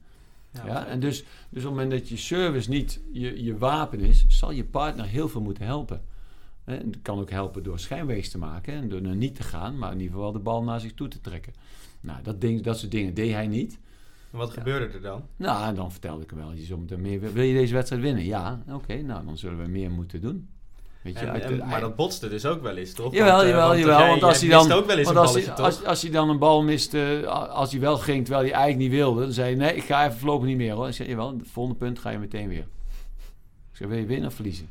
[0.64, 4.24] Ja, en dus, dus op het moment dat je service niet je, je wapen is,
[4.28, 6.02] zal je partner heel veel moeten helpen.
[6.64, 9.78] En het kan ook helpen door schijnwees te maken en door er niet te gaan,
[9.78, 11.52] maar in ieder geval de bal naar zich toe te trekken.
[12.00, 13.78] Nou, dat, ding, dat soort dingen deed hij niet.
[14.32, 15.22] En Wat gebeurde er dan?
[15.36, 18.24] Nou, en dan vertelde ik hem wel, je er meer, wil je deze wedstrijd winnen?
[18.24, 20.48] Ja, oké, nou dan zullen we meer moeten doen.
[21.06, 23.12] Weet je, En, uit en- de- maar dat botste dus ook wel eens, toch?
[23.14, 23.98] Jawel, Want, eh, jawel, want jawel.
[23.98, 26.10] jij- Want als hij dan, ook wel eens want een als, hij, als, als hij
[26.10, 29.46] dan een bal miste, als hij wel ging terwijl hij eigenlijk niet wilde, dan zei
[29.56, 30.92] hij: Nee, ik ga even voorlopig niet meer hoor.
[30.92, 32.66] Zei: Jawel, het volgende punt ga je meteen weer.
[33.70, 34.68] Ik zei: Wil je winnen of verliezen?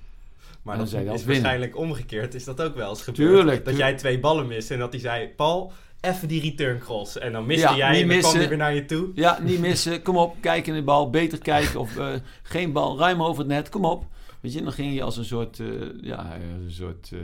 [0.62, 1.44] Maar dan dat zei hij is winnen.
[1.44, 2.34] waarschijnlijk omgekeerd.
[2.34, 3.30] Is dat ook wel eens gebeurd?
[3.30, 5.28] Tuurlijk, Dat tuur- jij twee ballen mist en dat hij zei...
[5.28, 5.72] Paul,
[6.02, 7.18] even die return cross.
[7.18, 9.08] En dan miste Ja, jij niet en dan kwam hij weer naar je toe.
[9.16, 10.02] Ja, niet missen.
[10.02, 11.10] Kom op, kijk in de bal.
[11.10, 11.80] Beter kijken.
[11.80, 12.08] Of eh,
[12.44, 13.70] geen bal, ruim over het net.
[13.70, 14.04] Kom op.
[14.46, 15.68] Weet je, dan ging je als een soort, eh,
[16.02, 17.20] ja, een soort eh,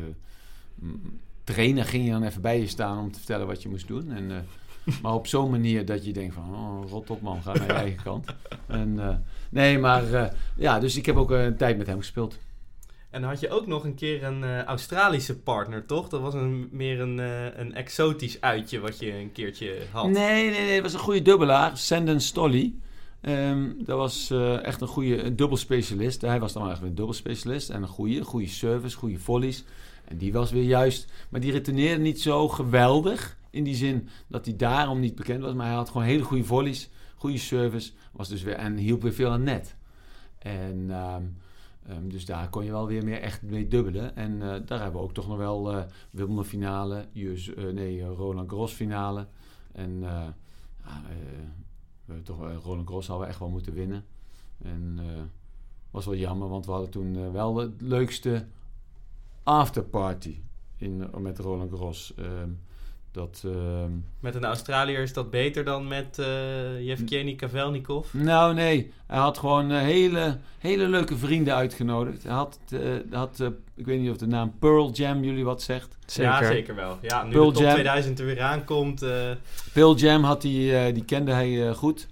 [0.76, 3.88] mm, trainer ging je dan even bij je staan om te vertellen wat je moest
[3.88, 4.12] doen.
[4.12, 4.38] En, eh,
[5.02, 7.74] maar op zo'n manier dat je denkt van, oh, rot op man, ga naar je
[7.86, 8.26] eigen kant.
[8.68, 12.40] En, nee, maar ja, dus ik heb ook een tijd met hem gespeeld.
[13.10, 16.10] En dan had je ook nog een keer een Australische partner, toch?
[16.10, 17.18] Dat was een, meer een,
[17.60, 20.10] een exotisch uitje wat je een keertje had.
[20.10, 20.74] Nee, nee, nee.
[20.74, 21.78] Het was een goede dubbelaar.
[21.78, 22.74] Senden Stolly.
[23.22, 26.22] Ehm, dat was eh, echt een goede dubbelspecialist.
[26.22, 27.70] Hij was dan eigenlijk een dubbelspecialist.
[27.70, 29.64] En een goede, goede service, goede volleys.
[30.06, 31.12] En die was weer juist...
[31.30, 33.38] Maar die retourneerde niet zo geweldig.
[33.50, 35.54] In die zin dat hij daarom niet bekend was.
[35.54, 36.90] Maar hij had gewoon hele goede volleys.
[37.16, 37.92] Goede service.
[38.12, 39.76] Was dus weer, en hielp weer veel aan net.
[40.38, 40.86] En...
[40.90, 41.24] ehm,
[41.88, 44.16] ehm, dus daar kon je wel weer meer echt mee dubbelen.
[44.16, 47.06] En eh, daar hebben we ook toch nog wel eh Wimbledon finale,
[47.74, 49.28] nee, Roland Garros finale.
[49.72, 50.04] En
[52.16, 54.06] we toch, eh, Roland Garros hadden we echt wel moeten winnen.
[54.64, 55.22] En eh
[55.92, 58.46] was wel jammer, want we hadden toen eh, wel het leukste
[59.44, 60.38] afterparty
[60.78, 62.14] in, met Roland Garros.
[62.18, 62.50] Ehm,
[63.12, 68.14] Dat, ehm, Met een Australiër is dat beter dan met eh Yevgeny Kavelnikov?
[68.14, 68.92] nou, nee.
[69.08, 72.24] Hij had gewoon hele, hele leuke vrienden uitgenodigd.
[72.24, 72.60] Hij had,
[73.12, 73.44] had
[73.82, 75.98] ik weet niet of de naam Pearl Jam jullie wat zegt.
[76.06, 76.32] Zeker.
[76.32, 76.98] Ja, zeker wel.
[77.02, 77.74] Ja, nu Pearl de top Jam.
[77.74, 79.02] 2000 er weer aankomt.
[79.02, 79.30] eh
[79.74, 82.08] Pearl Jam had hij, eh, die kende hij eh, goed.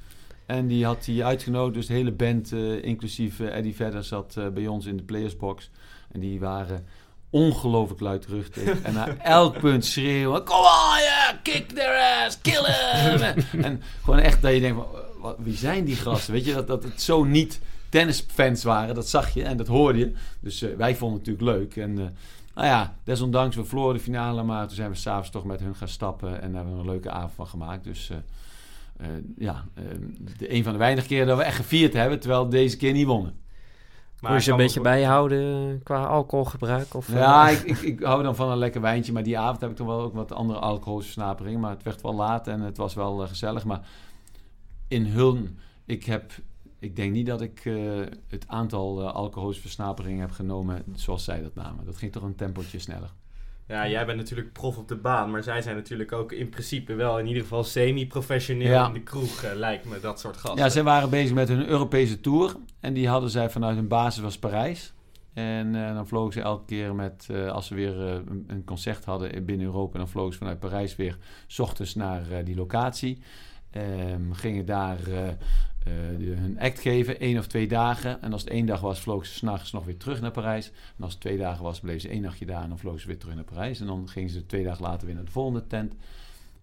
[0.45, 1.73] En die had hij uitgenodigd.
[1.75, 5.69] Dus de hele band, eh, inclusief Eddie Vedder, zat eh, bij ons in de playersbox.
[6.12, 6.86] En die waren
[7.29, 8.82] ongelooflijk luidruchtig.
[8.84, 10.43] en naar elk punt schreeuwen.
[10.43, 12.63] Come on, yeah, kick their ass, kill
[13.01, 13.63] him.
[13.63, 14.88] en gewoon echt dat je denkt, van,
[15.21, 16.34] wat, wie zijn die gasten?
[16.34, 18.95] Weet je, dat, dat het zo niet tennisfans waren.
[18.95, 20.13] Dat zag je en dat hoorde je.
[20.39, 21.75] Dus eh, wij vonden het natuurlijk leuk.
[21.84, 22.06] En eh,
[22.56, 24.43] nou ja, desondanks, we verloren de finale.
[24.43, 26.41] Maar toen zijn we s'avonds toch met hun gaan stappen.
[26.41, 27.84] En daar hebben we een leuke avond van gemaakt.
[27.84, 28.10] Dus...
[28.10, 28.17] eh,
[28.99, 29.65] eh, ja,
[30.38, 32.93] de, een van de weinige keren dat we echt gevierd hebben, terwijl we deze keer
[32.93, 33.34] niet wonnen.
[34.21, 36.93] Moet je ze een beetje bijhouden qua alcoholgebruik?
[36.93, 39.69] Of, Ja, ik, ik, ik hou dan van een lekker wijntje, maar die avond heb
[39.69, 41.60] ik toch wel ook wat andere alcoholversnaperingen.
[41.60, 43.65] Maar het werd wel laat en het was wel gezellig.
[43.65, 43.88] Maar
[44.88, 46.32] in Huln, ik heb,
[46.80, 47.76] ik denk niet dat ik eh,
[48.28, 51.86] het aantal uh, alcoholversnaperingen heb genomen zoals zij dat namen.
[51.86, 53.13] Dat ging toch een tempootje sneller.
[53.68, 56.94] Ja, jij bent natuurlijk prof op de baan, maar zij zijn natuurlijk ook in principe
[56.94, 58.88] wel in ieder geval semi-professioneel Ja.
[58.88, 60.63] in de kroeg, eh, lijkt me, dat soort gasten.
[60.63, 62.56] Ja, zij waren bezig met hun Europese tour.
[62.80, 64.94] En die hadden zij vanuit hun basis was Parijs.
[65.34, 67.98] En dan vlogen ze elke keer met, als ze weer
[68.48, 72.56] een, concert hadden binnen Europa, dan vlogen ze vanuit Parijs weer 's ochtends naar die
[72.56, 73.22] locatie.
[73.72, 74.98] Ehm, gingen daar
[76.17, 78.21] de- hun act geven, één of twee dagen.
[78.21, 80.71] En als het één dag was, vlogen ze s'nachts nog weer terug naar Parijs.
[80.97, 83.08] En als het twee dagen was, bleven ze één nachtje daar en dan vlogen ze
[83.08, 83.80] weer terug naar Parijs.
[83.80, 85.93] En dan gingen ze twee dagen later weer naar de volgende tent.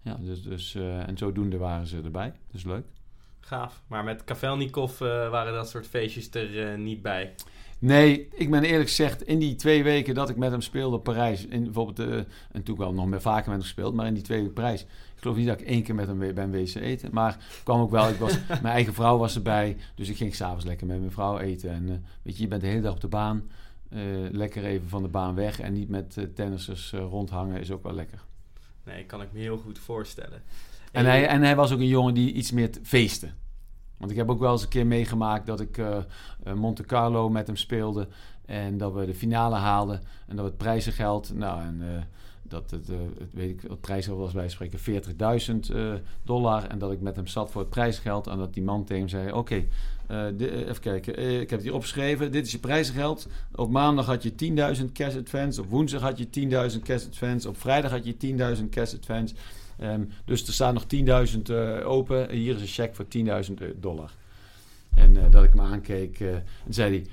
[0.02, 2.32] Ja, dus, dus, eh, en zodoende waren ze erbij.
[2.52, 2.84] Dus leuk.
[3.40, 3.82] Gaaf.
[3.86, 7.34] Maar met Kavelnikov eh, waren dat soort feestjes er eh, niet bij.
[7.78, 11.04] Nee, ik ben eerlijk gezegd, in die twee weken dat ik met hem speelde op
[11.04, 14.14] Parijs, in, bijvoorbeeld, eh, en natuurlijk wel nog meer vaker met hem gespeeld, maar in
[14.14, 14.86] die twee weken Parijs,
[15.16, 17.90] ik geloof niet dat ik één keer met hem ben wezen eten, maar kwam ook
[17.90, 21.11] wel, ik was, mijn eigen vrouw was erbij, dus ik ging s'avonds lekker met mijn
[21.11, 21.70] vrouw eten.
[21.70, 23.50] En eh, weet je, je bent de hele dag op de baan,
[23.88, 24.00] eh,
[24.31, 27.92] lekker even van de baan weg en niet met eh, tennissers rondhangen is ook wel
[27.92, 28.24] lekker.
[28.85, 30.42] Nee, kan ik me heel goed voorstellen.
[30.92, 33.29] En hij, en hij was ook een jongen die iets meer feestte.
[33.96, 35.81] Want ik heb ook wel eens een keer meegemaakt dat ik
[36.55, 38.09] Monte Carlo met hem speelde.
[38.44, 40.00] En dat we de finale haalden.
[40.26, 41.35] En dat we het prijzengeld.
[41.35, 42.09] Nou, en
[42.48, 46.64] dat het, eh, het, weet ik, het prijzengeld was bij spreken 40.000 eh, dollar.
[46.64, 48.26] En dat ik met hem zat voor het prijzengeld.
[48.26, 49.64] En dat die man tegen hem zei: Oké,
[50.06, 51.18] eh, even kijken.
[51.18, 52.32] ik heb het hier opgeschreven.
[52.32, 53.28] Dit is je prijzengeld.
[53.54, 55.61] Op maandag had je 10.000 cash advance.
[55.61, 57.48] Op woensdag had je 10.000 cash advance.
[57.48, 58.16] Op vrijdag had je
[58.59, 59.35] 10.000 cash advance.
[59.78, 62.30] Ehm, dus er staan nog 10.000 eh, open.
[62.30, 64.11] Hier is een cheque voor 10.000 dollar.
[64.94, 67.06] En dat ik me aankeek, en zei hij...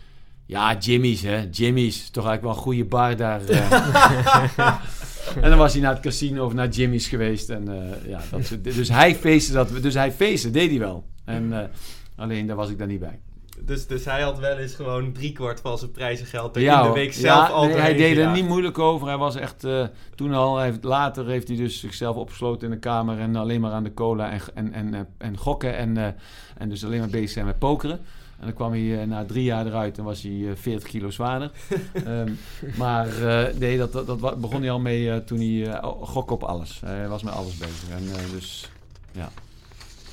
[0.46, 1.48] Ja, Jimmy's, hè.
[1.52, 2.10] Jimmy's.
[2.10, 3.42] Toch eigenlijk wel een goede bar daar.
[5.42, 7.50] en dan was hij naar het casino of naar Jimmy's geweest.
[7.50, 9.70] En, eh, ja, dat, soort- dus hij feestte dat.
[9.82, 11.04] Dus hij feestte, deed hij wel.
[11.26, 11.68] En, eh,
[12.16, 13.20] alleen daar was ik daar niet bij.
[13.66, 17.14] Dus, dus hij had wel eens gewoon driekwart van zijn prijzengeld Ja, in de week
[17.14, 19.08] zelf Ja, al nee, hij deed er niet moeilijk over.
[19.08, 20.60] Hij was echt eh, toen al.
[20.60, 23.94] Heeft, later heeft hij dus zichzelf opgesloten in de kamer en alleen maar aan de
[23.94, 25.76] cola en, en, en, en, en gokken.
[25.78, 26.16] En,
[26.58, 28.00] en dus alleen maar bezig zijn met pokeren.
[28.44, 31.10] En dan kwam hij eh, na drie jaar eruit en was hij eh, 40 kilo
[31.10, 31.52] zwaarder.
[32.06, 32.32] Ehm,
[32.78, 36.44] maar eh, nee, dat, dat, begon hij al mee eh, toen hij eh, gok op
[36.44, 36.82] alles.
[36.86, 37.90] Hij was met alles bezig.
[37.90, 38.70] En, eh, dus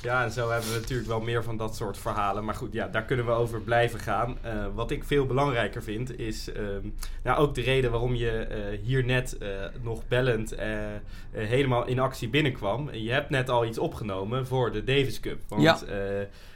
[0.03, 2.45] Ja, en zo hebben we natuurlijk wel meer van dat soort verhalen.
[2.45, 4.37] Maar goed, ja, daar kunnen we over blijven gaan.
[4.41, 6.87] Eh, wat ik veel belangrijker vind, is ehm,
[7.23, 9.47] nou, ook de reden waarom je eh, hier net eh,
[9.81, 10.99] nog bellend eh, eh,
[11.31, 12.89] helemaal in actie binnenkwam.
[12.93, 15.39] Je hebt net al iets opgenomen voor de Davis Cup.
[15.47, 15.77] Want Ja.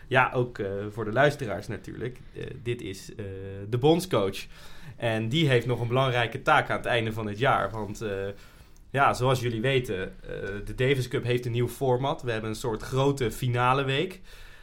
[0.07, 2.19] Ja, ook eh, voor de luisteraars natuurlijk.
[2.35, 3.25] Eh, dit is eh,
[3.69, 4.45] de bondscoach.
[4.97, 7.71] En die heeft nog een belangrijke taak aan het einde van het jaar.
[7.71, 8.03] Want
[8.89, 10.15] ja, zoals jullie weten,
[10.65, 12.21] de Davis Cup heeft een nieuw format.
[12.21, 14.21] We hebben een soort grote finale week.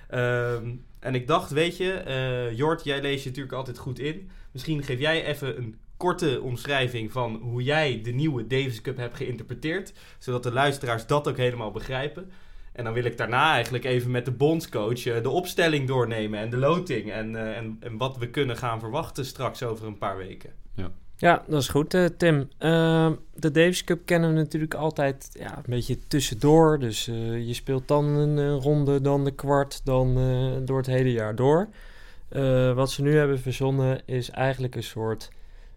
[0.08, 4.30] Ehm, en ik dacht, weet je, Jort, jij leest je natuurlijk altijd goed in.
[4.50, 9.16] Misschien geef jij even een korte omschrijving van hoe jij de nieuwe Davis Cup hebt
[9.16, 9.92] geïnterpreteerd.
[10.18, 12.30] Zodat de luisteraars dat ook helemaal begrijpen.
[12.72, 16.50] En dan wil ik daarna eigenlijk even met de bondscoach eh, de opstelling doornemen en
[16.50, 17.12] de loting.
[17.12, 20.60] En, eh, en, en wat we kunnen gaan verwachten straks over een paar weken.
[21.22, 22.48] Ja, dat is goed, eh, Tim.
[22.58, 26.78] Ehm, de Davis Cup kennen we natuurlijk altijd ja, een beetje tussendoor.
[26.78, 31.12] Dus eh, je speelt dan een ronde, dan de kwart, dan eh, door het hele
[31.12, 31.68] jaar door.
[32.28, 35.30] Eh, wat ze nu hebben verzonnen is eigenlijk een soort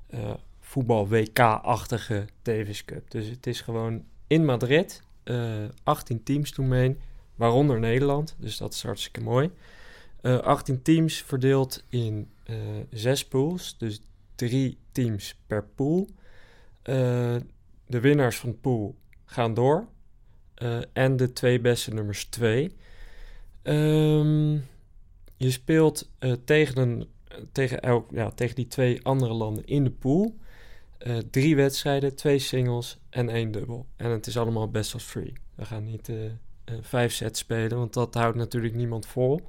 [0.09, 0.19] eh,
[0.59, 3.11] voetbal-WK-achtige Davis Cup.
[3.11, 5.03] Dus het is gewoon in Madrid.
[5.25, 6.97] Eh 18 teams doen mee,
[7.35, 8.35] waaronder Nederland.
[8.39, 9.51] Dus dat is hartstikke mooi.
[10.21, 12.55] Eh 18 teams verdeeld in eh
[12.89, 13.77] zes pools.
[13.77, 14.01] Dus
[14.35, 16.07] drie teams per pool.
[16.81, 17.35] Eh,
[17.87, 19.87] de winnaars van de pool gaan door.
[20.55, 22.75] eh, en de twee beste nummers 2.
[23.61, 24.51] Ehm,
[25.37, 27.07] je speelt eh, tegen, een,
[27.51, 30.35] tegen, elk, ja, tegen die twee andere landen in de pool.
[31.05, 33.85] Eh, drie wedstrijden, twee singles en één dubbel.
[33.95, 35.33] En het is allemaal best of three.
[35.55, 36.31] We gaan niet eh, eh,
[36.81, 39.41] vijf sets spelen, want dat houdt natuurlijk niemand vol.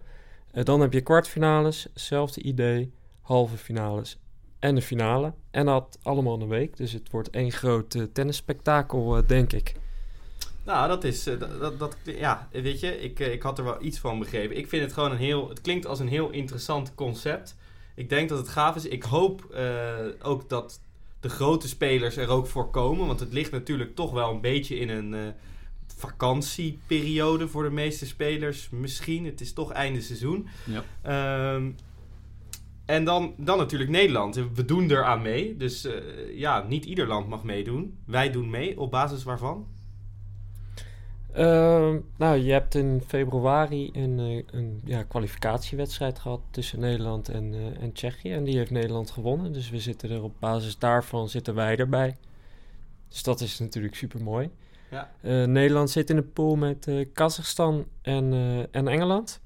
[0.53, 4.19] Dan heb je kwartfinales, hetzelfde idee, halve finales
[4.59, 5.33] en de finale.
[5.51, 6.77] En dat allemaal in een week.
[6.77, 9.75] Dus het wordt één groot tennisspektakel, uh, denk ik.
[10.65, 13.99] Nou, dat is, dat, dat, dat, ja, weet je, ik, ik had er wel iets
[13.99, 14.57] van begrepen.
[14.57, 17.57] Ik vind het gewoon een heel, het klinkt als een heel interessant concept.
[17.95, 18.87] Ik denk dat het gaaf is.
[18.87, 19.57] Ik hoop
[20.23, 20.81] ook dat
[21.27, 23.07] de grote spelers er ook voor komen.
[23.07, 25.35] Want het ligt natuurlijk toch wel een beetje in een
[25.97, 28.69] vakantieperiode voor de meeste spelers.
[28.71, 30.49] Misschien, het is toch einde seizoen.
[30.65, 31.55] Ja.
[31.55, 31.75] Um,
[32.85, 34.35] en dan, dan natuurlijk Nederland.
[34.55, 35.57] We doen er aan mee.
[35.57, 35.93] Dus uh,
[36.35, 37.99] ja, niet ieder land mag meedoen.
[38.05, 38.81] Wij doen mee.
[38.81, 39.67] Op basis waarvan?
[41.39, 47.53] Uh, nou, je hebt in februari een, uh, een ja, kwalificatiewedstrijd gehad tussen Nederland en,
[47.53, 48.33] uh, en Tsjechië.
[48.33, 49.53] En die heeft Nederland gewonnen.
[49.53, 52.17] Dus we zitten er op basis daarvan zitten wij erbij.
[53.09, 54.51] Dus dat is natuurlijk super mooi.
[54.91, 55.11] Ja.
[55.47, 58.33] Nederland zit in een pool met Kazachstan en,
[58.71, 59.41] en Engeland.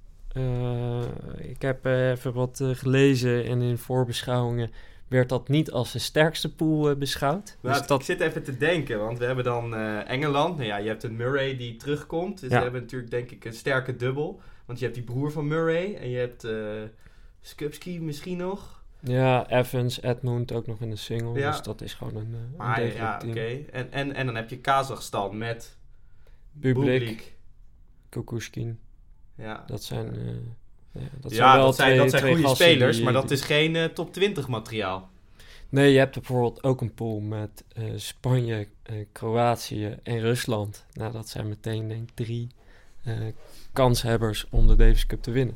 [1.37, 4.71] Ik heb even wat gelezen en in voorbeschouwingen
[5.11, 7.57] werd dat niet als de sterkste pool beschouwd.
[7.61, 7.99] Nou, dus dat...
[8.01, 9.75] Ik zit even te denken, want we hebben dan
[10.07, 10.57] Engeland.
[10.57, 12.41] Nou ja, je hebt een Murray die terugkomt.
[12.41, 12.57] Dus Ja.
[12.57, 14.41] we hebben natuurlijk denk ik een sterke dubbel.
[14.67, 16.47] Want je hebt die broer van Murray en je hebt
[17.41, 18.83] Skupski misschien nog.
[19.03, 21.39] Ja, Evans, Edmund ook nog in de single.
[21.39, 21.51] Ja.
[21.51, 23.47] Dus dat is gewoon een, een Maar ja, oké.
[23.73, 25.77] En, en, en dan heb je Kazachstan met
[26.53, 27.35] Bublik.
[28.09, 28.79] Kukushkin.
[29.35, 30.35] Ja, Dat zijn, eh,
[30.93, 33.31] ja, dat ja, zijn wel dat zijn, twee, dat zijn goede spelers, die- maar dat
[33.31, 35.09] is geen eh, top 20 materiaal.
[35.69, 40.87] Nee, je hebt bijvoorbeeld ook een pool met eh, Spanje, eh, Kroatië en Rusland.
[40.93, 42.49] Nou, dat zijn meteen denk ik drie
[43.73, 45.55] kanshebbers om de Davis Cup te winnen.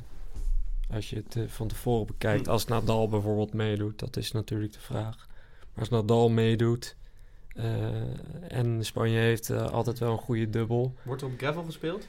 [0.90, 2.46] Als je het van tevoren bekijkt.
[2.46, 2.52] Hm.
[2.52, 5.26] Als Nadal bijvoorbeeld meedoet, dat is natuurlijk de vraag.
[5.60, 6.96] Maar als Nadal meedoet
[8.48, 10.94] en Spanje heeft altijd wel een goede dubbel.
[11.02, 12.06] Wordt er op gravel gespeeld?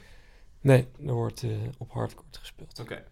[0.60, 1.44] Nee, er wordt
[1.78, 2.78] op hardcourt gespeeld.
[2.80, 3.04] Oké,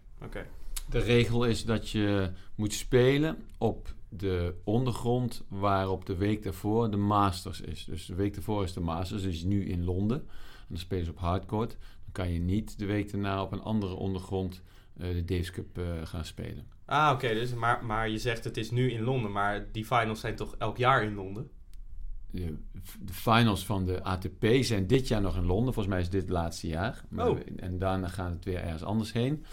[0.89, 6.97] De regel is dat je moet spelen op de ondergrond waarop de week daarvoor de
[6.97, 7.85] Masters is.
[7.85, 10.17] Dus de week daarvoor is de Masters, dus nu in Londen.
[10.19, 11.69] En dan spelen ze op hardcourt.
[11.69, 14.61] Dan kan je niet de week daarna op een andere ondergrond
[14.97, 16.65] eh, de Davis Cup eh, gaan spelen.
[16.85, 20.19] Ah, oké, dus, maar, maar je zegt het is nu in Londen, maar die finals
[20.19, 21.49] zijn toch elk jaar in Londen?
[22.31, 22.57] De,
[23.01, 25.73] de finals van de ATP zijn dit jaar nog in Londen.
[25.73, 27.03] Volgens mij is dit het laatste jaar.
[27.09, 27.39] Maar- Oh.
[27.57, 29.45] En daarna gaat het weer ergens anders heen.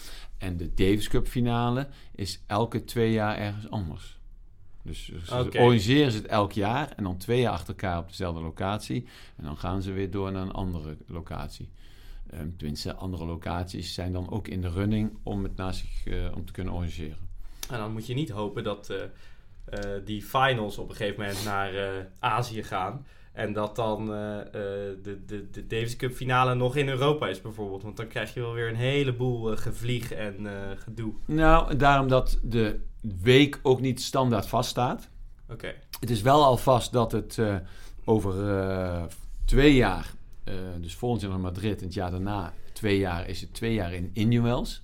[0.43, 4.21] En de Davis Cup finale is elke twee jaar ergens anders.
[4.83, 8.41] Dus ze organiseren ze het elk jaar en dan twee jaar achter elkaar op dezelfde
[8.41, 9.07] locatie.
[9.37, 11.71] En dan gaan ze weer door naar een andere locatie.
[12.31, 16.37] Ehm tenminste, andere locaties zijn dan ook in de running om het naast zich eh,
[16.37, 17.17] om te kunnen organiseren.
[17.71, 19.03] En dan moet je niet hopen dat eh,
[19.65, 23.07] eh, die finals op een gegeven moment naar Azië gaan.
[23.33, 24.47] En dat dan eh, eh,
[25.03, 27.83] de, de, de Davis Cup finale nog in Europa is bijvoorbeeld.
[27.83, 31.13] Want dan krijg je wel weer een heleboel eh, gevlieg en gedoe.
[31.27, 32.81] Nou, daarom dat de
[33.23, 35.09] week ook niet standaard vaststaat.
[35.49, 37.39] Oké, Het is wel al vast dat het
[38.05, 38.35] over
[39.45, 40.13] twee jaar,
[40.81, 43.93] dus volgend jaar naar Madrid en het jaar daarna, twee jaar, is het twee jaar
[43.93, 44.83] in Inuels.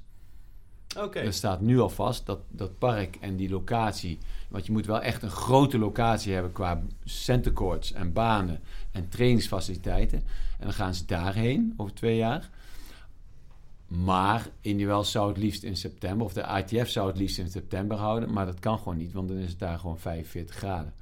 [1.03, 1.25] Oké.
[1.25, 4.19] Dat staat nu al vast, dat, dat park en die locatie.
[4.49, 8.61] Want je moet wel echt een grote locatie hebben qua centercourts en banen
[8.93, 10.19] en trainingsfaciliteiten.
[10.59, 12.51] En dan gaan ze daarheen over twee jaar.
[13.87, 17.97] Maar Inuels zou het liefst in september, of de ITF zou het liefst in september
[17.97, 18.33] houden.
[18.33, 20.95] Maar dat kan gewoon niet, want dan is het daar gewoon 45 graden.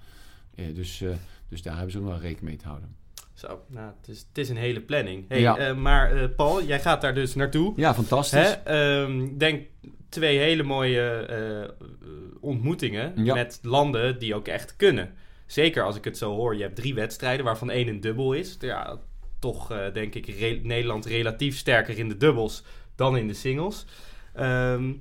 [0.54, 1.14] Eh, dus, eh,
[1.48, 2.96] dus daar hebben ze ook wel rekening mee te houden.
[3.36, 5.24] Zo, nou, het is, het is een hele planning.
[5.28, 5.56] Hey, Ja.
[5.56, 7.72] eh, maar eh, Paul, jij gaat daar dus naartoe.
[7.76, 8.38] Ja, fantastisch.
[8.40, 8.52] Hè?
[9.02, 9.66] Ehm, denk
[10.08, 11.86] twee hele mooie eh,
[12.40, 13.34] ontmoetingen Ja.
[13.34, 15.12] met landen die ook echt kunnen.
[15.46, 16.56] Zeker als ik het zo hoor.
[16.56, 18.56] Je hebt drie wedstrijden waarvan één een dubbel is.
[18.60, 18.98] Ja,
[19.38, 23.84] toch denk ik re- Nederland relatief sterker in de dubbels dan in de singles.
[24.34, 24.92] Ehm,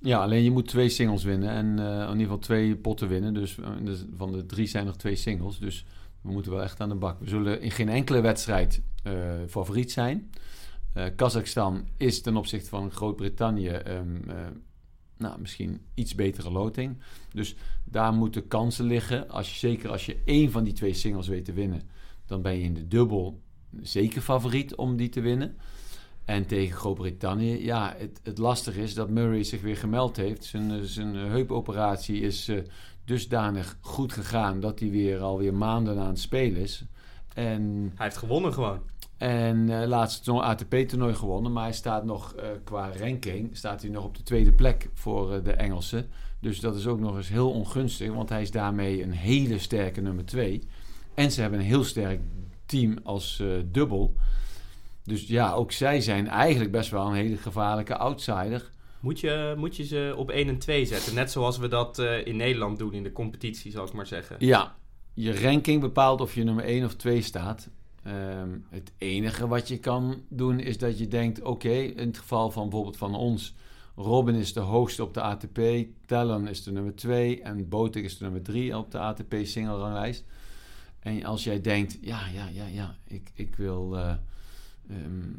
[0.00, 3.34] Ja, alleen je moet twee singles winnen en in ieder geval twee potten winnen.
[3.34, 5.58] Dus, dus van de drie zijn nog twee singles.
[5.58, 5.84] Dus
[6.20, 7.20] we moeten wel echt aan de bak.
[7.20, 9.12] We zullen in geen enkele wedstrijd eh,
[9.48, 10.30] favoriet zijn.
[10.92, 14.36] Eh Kazachstan is ten opzichte van Groot-Brittannië ehm, eh,
[15.16, 16.98] nou, misschien iets betere loting.
[17.32, 19.28] Dus daar moeten kansen liggen.
[19.28, 21.82] Als je, zeker als je één van die twee singles weet te winnen,
[22.26, 23.40] dan ben je in de dubbel
[23.80, 25.56] zeker favoriet om die te winnen.
[26.24, 30.44] En tegen Groot-Brittannië, ja, het, het lastige is dat Murray zich weer gemeld heeft.
[30.44, 32.50] Zijn, zijn heupoperatie is
[33.08, 36.84] dusdanig goed gegaan dat hij weer alweer maanden aan het spelen is.
[37.34, 38.80] En hij heeft gewonnen gewoon.
[39.16, 41.52] En eh laatst ATP-toernooi gewonnen.
[41.52, 45.34] Maar hij staat nog eh, qua ranking staat hij nog op de tweede plek voor
[45.34, 46.08] eh, de Engelsen.
[46.40, 48.12] Dus dat is ook nog eens heel ongunstig.
[48.12, 50.62] Want hij is daarmee een hele sterke nummer 2.
[51.14, 52.20] En ze hebben een heel sterk
[52.66, 54.14] team als dubbel.
[55.04, 58.70] Dus ja, ook zij zijn eigenlijk best wel een hele gevaarlijke outsider.
[59.00, 61.14] Moet je, moet je ze op 1 en 2 zetten?
[61.14, 64.36] Net zoals we dat eh, in Nederland doen in de competitie, zal ik maar zeggen.
[64.38, 64.76] Ja,
[65.14, 67.68] je ranking bepaalt of je nummer 1 of 2 staat.
[68.02, 72.50] Ehm, het enige wat je kan doen is dat je denkt: oké, in het geval
[72.50, 73.54] van bijvoorbeeld van ons,
[73.96, 75.60] Robin is de hoogste op de ATP,
[76.06, 79.76] Talon is de nummer 2 en Botik is de nummer 3 op de ATP single
[79.78, 80.24] ranglijst.
[80.98, 83.96] En als jij denkt: ja, ja, ja, ja, ik, ik wil.
[83.96, 84.14] eh,
[84.90, 85.30] ehm,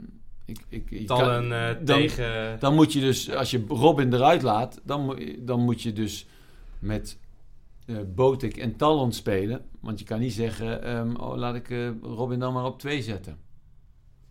[0.49, 2.59] ik, ik, ik kan- eh, dan- tegen...
[2.59, 6.27] dan moet je dus, als je Robin eruit laat, dan, moet- dan moet je dus
[6.79, 7.17] met
[7.85, 9.65] eh Botik en Talon spelen.
[9.79, 13.01] Want je kan niet zeggen, ehm, oh, laat ik eh, Robin dan maar op 2
[13.01, 13.37] zetten.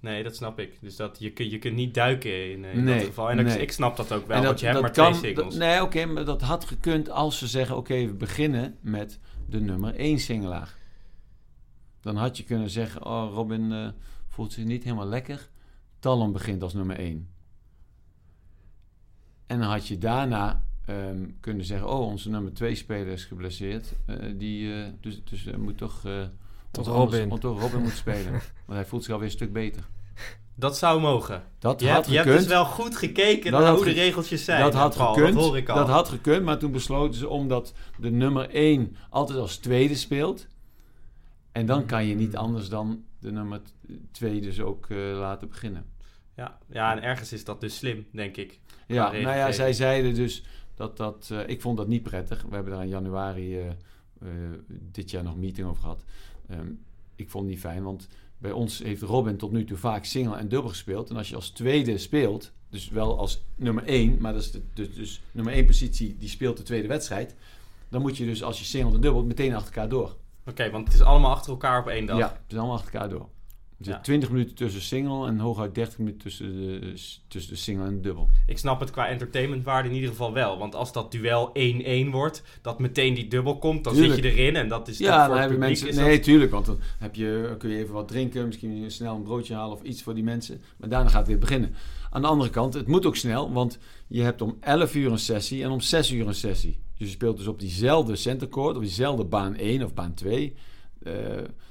[0.01, 0.79] Nee, dat snap ik.
[0.81, 3.31] Dus dat, je, kun, je kunt niet duiken in, in Nee, dat geval.
[3.31, 3.59] En dat- nee.
[3.61, 5.55] ik snap dat ook wel, En want je hebt maar kan, twee singles.
[5.55, 9.61] dat- nee, oké, maar dat had gekund als ze zeggen, oké, we beginnen met de
[9.61, 10.77] nummer 1 singelaar.
[12.01, 13.93] Dan had je kunnen zeggen, oh, Robin
[14.29, 15.49] voelt zich niet helemaal lekker.
[15.99, 17.29] Talon begint als nummer 1.
[19.47, 23.93] En dan had je daarna ehm, kunnen zeggen, oh, onze nummer 2 speler is geblesseerd.
[24.07, 26.05] Eh, die, eh, dus dus moet toch...
[26.05, 26.23] eh,
[26.71, 27.29] Tot wat anders- Robin.
[27.29, 28.33] want toch Robin moet spelen.
[28.67, 29.83] Want hij voelt zich alweer een stuk beter.
[30.55, 31.43] Dat zou mogen.
[31.59, 33.97] Dat Je, had hebt, je hebt dus wel goed gekeken Dat naar hoe de ge-
[33.97, 34.61] regeltjes zijn.
[34.63, 35.35] Dat had Paul, gekund.
[35.35, 35.77] Dat hoor ik al.
[35.77, 40.47] Dat had gekund, maar toen besloten ze omdat de nummer 1 altijd als tweede speelt.
[41.53, 43.61] En dan kan je niet anders dan de nummer
[44.11, 45.85] 2 dus ook eh, laten beginnen.
[46.37, 46.59] ja.
[46.67, 48.61] ja, en ergens is dat dus slim, denk ik.
[48.87, 51.29] Ja, nou ja, zij zeiden dus dat dat...
[51.33, 52.43] eh, ik vond dat niet prettig.
[52.43, 53.71] We hebben daar in januari eh,
[54.69, 56.05] dit jaar nog een meeting over gehad.
[56.49, 56.71] Ehm,
[57.17, 60.37] ik vond het niet fijn, want bij ons heeft Robin tot nu toe vaak single
[60.37, 61.11] en dubbel gespeeld.
[61.11, 64.63] En als je als tweede speelt, dus wel als nummer 1, maar dat is de,
[64.75, 67.35] dus, dus nummer 1 positie, die speelt de tweede wedstrijd.
[67.89, 70.17] Dan moet je dus als je single en dubbel meteen achter elkaar door.
[70.49, 72.19] Oké, want het is allemaal achter elkaar op één dag.
[72.19, 73.29] Ja, het is allemaal achter elkaar door.
[73.79, 74.01] Er zit Ja.
[74.01, 76.93] 20 minuten tussen single en hooguit 30 minuten tussen de,
[77.29, 78.29] tussen de single en de dubbel.
[78.47, 80.59] Ik snap het qua entertainmentwaarde in ieder geval wel.
[80.59, 81.51] Want als dat duel
[82.07, 84.15] 1-1 wordt, dat meteen die dubbel komt, dan Tuurlijk.
[84.23, 84.57] zit je erin.
[84.57, 85.95] En dat is Ja, voor dan hebben mensen.
[85.95, 86.51] Nee, dat- tuurlijk.
[86.51, 89.83] Want dan heb je, kun je even wat drinken, misschien snel een broodje halen of
[89.83, 90.61] iets voor die mensen.
[90.77, 91.75] Maar daarna gaat het weer beginnen.
[92.11, 95.19] Aan de andere kant, het moet ook snel, want je hebt om 11 uur een
[95.19, 96.79] sessie en om 6 uur een sessie.
[96.99, 100.55] Dus je speelt dus op diezelfde centercourt, op diezelfde baan 1 of baan 2,
[101.03, 101.13] eh,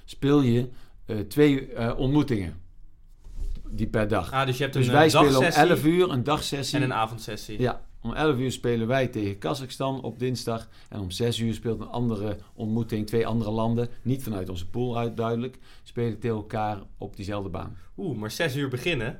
[0.05, 0.69] speel je
[1.05, 2.65] eh, twee eh, ontmoetingen.
[3.69, 4.31] Die per dag.
[4.31, 6.77] Ah, dus je hebt dus een wij spelen om dagsessie 11 uur een dagsessie.
[6.77, 7.59] en een avondsessie.
[7.59, 10.67] Ja, om 11 uur spelen wij tegen Kazachstan op dinsdag.
[10.89, 13.89] En om 6 uur speelt een andere ontmoeting, twee andere landen.
[14.01, 15.57] Niet vanuit onze pool uit duidelijk.
[15.83, 17.77] Spelen tegen elkaar op diezelfde baan.
[17.97, 19.19] Oeh, maar 6 uur beginnen.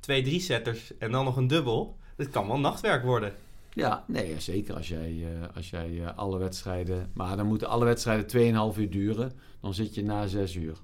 [0.00, 1.96] Twee drie-setters en dan nog een dubbel.
[2.16, 3.32] Dat kan wel nachtwerk worden.
[3.74, 7.10] Ja, nee, zeker als jij, eh, als jij eh, alle wedstrijden...
[7.14, 8.26] Maar dan moeten alle wedstrijden
[8.72, 9.32] 2,5 uur duren.
[9.60, 10.76] Dan zit je na 6 uur.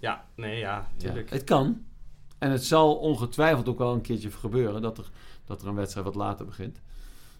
[0.00, 1.30] Ja, nee, ja, Ja, tuurlijk.
[1.30, 1.84] het kan.
[2.38, 4.82] En het zal ongetwijfeld ook wel een keertje gebeuren...
[4.82, 5.10] dat er,
[5.44, 6.80] dat er een wedstrijd wat later begint.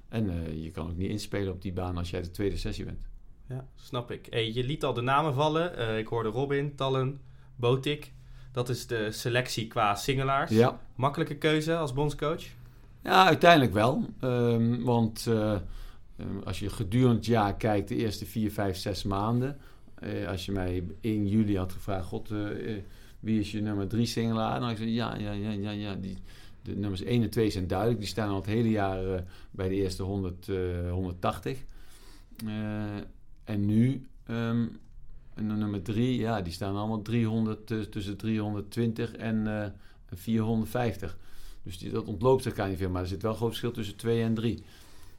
[0.08, 2.84] En eh, je kan ook niet inspelen op die baan als jij de tweede sessie
[2.84, 3.08] bent.
[3.48, 4.26] Ja, snap ik.
[4.30, 5.98] Hey, je liet al de namen vallen.
[5.98, 7.20] Ik hoorde Robin, Tallen,
[7.56, 8.12] Botik.
[8.52, 10.50] Dat is de selectie qua singelaars.
[10.50, 10.80] Ja.
[10.94, 12.44] Makkelijke keuze als bondscoach.
[13.02, 14.04] Ja, uiteindelijk wel.
[14.20, 15.52] Ehm, want eh,
[16.16, 19.58] ehm, als je gedurende het jaar kijkt, de eerste vier, vijf, zes maanden.
[19.94, 22.38] eh, als je mij 1 juli had gevraagd, god, eh,
[23.20, 24.52] wie is je nummer drie singelaar?
[24.52, 25.94] Dan had ik gezegd, ja, ja, ja, ja, ja.
[25.94, 26.18] Die,
[26.62, 27.98] de nummers 1 en 2 zijn duidelijk.
[27.98, 31.64] Die staan al het hele jaar bij de eerste 100, eh, 180.
[32.46, 32.96] Eh,
[33.44, 34.66] en nu, ehm,
[35.34, 39.70] en nummer 3, ja, die staan allemaal 300, eh, tussen 320 en eh,
[40.14, 41.18] 450.
[41.62, 43.96] Dus die, dat ontloopt elkaar niet veel, maar er zit wel een groot verschil tussen
[43.96, 44.62] 2 en 3.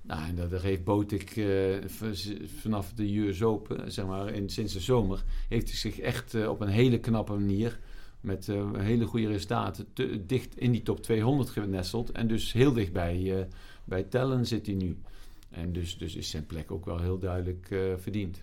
[0.01, 1.46] Nou, en dat, heeft Botik eh,
[1.85, 6.33] v- vanaf de US Open, zeg maar, in, sinds de zomer, heeft hij zich echt
[6.33, 7.79] eh, op een hele knappe manier,
[8.21, 12.12] met eh, hele goede resultaten, te- dicht in die top 200 genesteld.
[12.12, 13.46] En dus heel dicht bij, eh,
[13.83, 14.98] bij Tellen zit hij nu.
[15.50, 18.42] En dus, dus is zijn plek ook wel heel duidelijk eh, verdiend.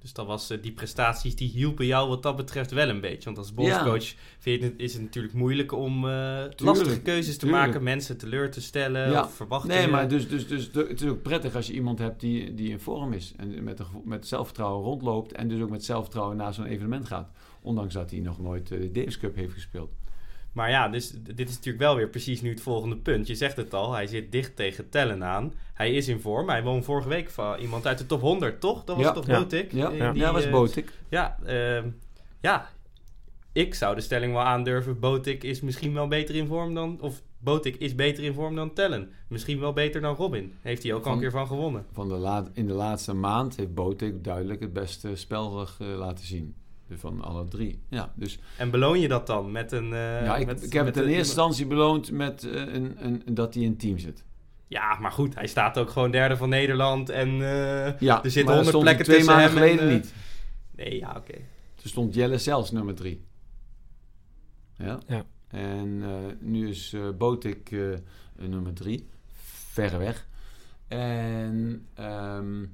[0.00, 3.24] Dus dat was, eh, die prestaties die hielpen jou wat dat betreft wel een beetje.
[3.24, 7.38] Want als bondscoach vind je het, is het natuurlijk moeilijk om eh, lastige keuzes te
[7.46, 7.64] tuurlijk.
[7.66, 9.22] maken, mensen teleur te stellen Ja.
[9.24, 9.76] of verwachtingen.
[9.76, 12.70] Nee, maar dus, dus, dus het is ook prettig als je iemand hebt die, die
[12.70, 13.32] in vorm is.
[13.36, 15.32] En met, met zelfvertrouwen rondloopt.
[15.32, 17.30] En dus ook met zelfvertrouwen naar zo'n evenement gaat.
[17.62, 19.90] Ondanks dat hij nog nooit eh, de Davis Cup heeft gespeeld.
[20.52, 23.26] Maar ja, dus, dit is natuurlijk wel weer precies nu het volgende punt.
[23.26, 25.52] Je zegt het al, hij zit dicht tegen Tellen aan.
[25.74, 26.48] Hij is in vorm.
[26.48, 28.84] Hij won vorige week van iemand uit de top 100, toch?
[28.84, 29.12] Dat was Ja.
[29.12, 29.38] toch Ja.
[29.38, 29.72] Botik?
[29.72, 30.92] Ja, die, dat was eh, Botik.
[31.08, 31.88] Ja, ehm,
[32.40, 32.70] ja.
[33.52, 35.00] ik zou de stelling wel aandurven.
[35.00, 37.00] Botik is misschien wel beter in vorm dan...
[37.00, 39.10] Of Botik is beter in vorm dan Tellen.
[39.28, 40.54] Misschien wel beter dan Robin.
[40.60, 41.86] Heeft hij ook al een keer van gewonnen.
[41.92, 46.26] Van de laat, in de laatste maand heeft Botik duidelijk het beste spel eh, laten
[46.26, 46.54] zien.
[46.98, 47.82] Van alle drie.
[47.88, 49.92] Ja, dus En beloon je dat dan met een...
[49.92, 52.60] eh, ja, ik, met- ik heb met het in een- eerste instantie beloond met eh,
[52.74, 54.24] een, een, dat hij in team zit.
[54.66, 55.34] Ja, maar goed.
[55.34, 57.08] Hij staat ook gewoon derde van Nederland.
[57.08, 60.14] En eh, Ja, er zitten honderd plekken twee tussen maanden hem en, geleden niet.
[60.76, 61.32] Nee, ja, oké.
[61.74, 63.24] Toen stond Jelle zelfs nummer drie.
[64.76, 64.98] Ja.
[65.06, 65.24] Ja.
[65.48, 66.10] En eh,
[66.40, 67.80] nu is eh Botik eh,
[68.48, 69.08] nummer drie.
[69.72, 70.26] Verre weg.
[70.88, 72.64] En ehm,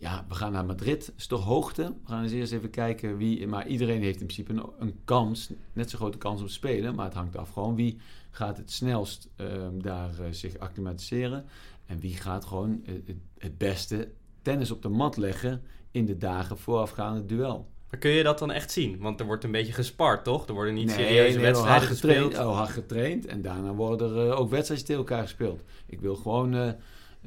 [0.00, 1.12] ja, we gaan naar Madrid.
[1.16, 1.82] is toch hoogte.
[1.82, 3.46] We gaan eens eerst even kijken wie...
[3.46, 5.50] Maar iedereen heeft in principe een, een kans.
[5.72, 6.94] Net zo grote kans om te spelen.
[6.94, 7.98] Maar het hangt af gewoon wie
[8.30, 11.44] gaat het snelst ehm, daar eh, zich acclimatiseren.
[11.86, 12.94] En wie gaat gewoon eh,
[13.38, 14.08] het, beste
[14.42, 17.68] tennis op de mat leggen in de dagen voorafgaande het duel.
[17.90, 18.98] Maar kun je dat dan echt zien?
[18.98, 20.46] Want er wordt een beetje gespart, toch?
[20.46, 22.48] Er worden niet Nee, serieuze nee, wedstrijden hard getraind, gespeeld.
[22.48, 23.26] Oh, hard getraind.
[23.26, 25.62] En daarna worden er eh, ook wedstrijden tegen elkaar gespeeld.
[25.86, 26.76] Ik wil gewoon...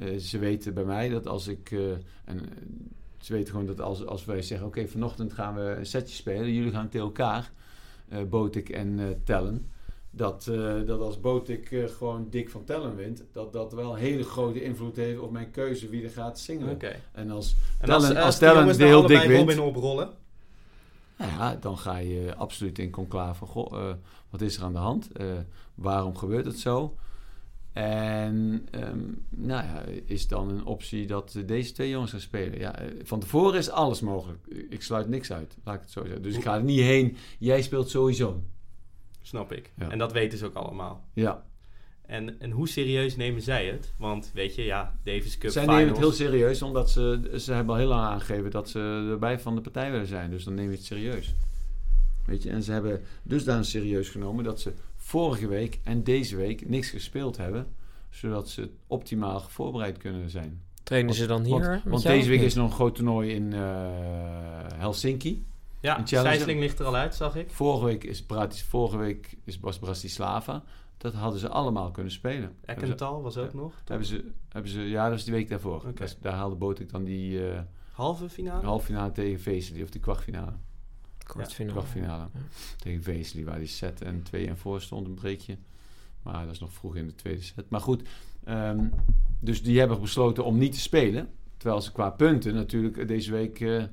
[0.06, 1.70] eh, ze weten bij mij dat als ik...
[1.70, 1.90] eh,
[2.24, 2.46] en, eh,
[3.20, 4.66] ze weten gewoon dat als, als wij zeggen...
[4.66, 6.52] Oké, vanochtend gaan we een setje spelen.
[6.52, 7.50] Jullie gaan tegen elkaar.
[8.08, 9.70] eh Botik en Tellen.
[10.10, 10.44] Dat,
[10.86, 13.22] dat als Botik gewoon dik van Tellen wint...
[13.32, 16.48] Dat dat wel een hele grote invloed heeft op mijn keuze wie er gaat.
[16.70, 16.96] Oké.
[17.12, 20.10] En als En Tellen- als, als als, Tellen de heel dik wint- Robin oprollen...
[21.18, 23.46] Nou ja, dan ga je absoluut in conclave.
[23.46, 23.92] Goh,
[24.30, 25.08] wat is er aan de hand?
[25.74, 26.96] Waarom gebeurt het zo?
[27.72, 29.00] En ehm,
[29.30, 32.58] nou ja, is dan een optie dat deze twee jongens gaan spelen?
[32.58, 34.46] Ja, eh, van tevoren is alles mogelijk.
[34.68, 36.22] Ik sluit niks uit, laat ik het zo zeggen.
[36.22, 37.16] Dus ik ga er niet heen.
[37.38, 38.42] Jij speelt sowieso.
[39.22, 39.70] Snap ik.
[39.78, 39.90] Ja.
[39.90, 41.04] En dat weten ze ook allemaal.
[41.14, 41.44] Ja,
[42.06, 43.92] En, en hoe serieus nemen zij het?
[43.98, 45.78] Want weet je, ja, Davis Cup zij finals.
[45.80, 49.38] nemen het heel serieus, omdat ze, ze hebben al heel lang aangegeven dat ze erbij
[49.40, 50.30] van de partij willen zijn.
[50.30, 51.34] Dus dan neem je het serieus.
[52.26, 54.72] Weet je, en ze hebben dusdanig serieus genomen dat ze
[55.12, 57.66] vorige week en deze week niks gespeeld hebben,
[58.10, 60.62] zodat ze optimaal voorbereid kunnen zijn.
[60.82, 61.82] Trainen ze dan hier?
[61.84, 63.60] Want, deze week is er nog een groot toernooi in eh,
[64.74, 65.44] Helsinki.
[65.80, 66.00] Ja.
[66.06, 67.50] Sijsling ligt er al uit, zag ik.
[67.50, 70.62] Vorige week, is Bratis, vorige week is, was Bratislava.
[70.98, 72.52] Dat hadden ze allemaal kunnen spelen.
[72.64, 73.56] Ekkental was ook Ja.
[73.58, 73.72] nog.
[73.84, 75.92] Hebben ze, hebben ze, ja, dat is die week daarvoor.
[76.00, 77.60] Is- daar haalde Botik dan die eh
[77.92, 78.64] Halve finale?
[78.66, 80.52] halve finale tegen Vesely, of die kwartfinale.
[81.22, 81.72] Kwartfinale.
[81.72, 82.28] Kwartfinale.
[82.76, 85.56] Tegen Vesely, waar die set en 2 en voor stond, een breekje.
[86.22, 87.70] Maar dat is nog vroeg in de tweede set.
[87.70, 88.08] Maar goed,
[88.44, 88.88] ehm,
[89.40, 91.28] dus die hebben besloten om niet te spelen.
[91.56, 93.60] Terwijl ze qua punten natuurlijk deze week...
[93.60, 93.84] eh,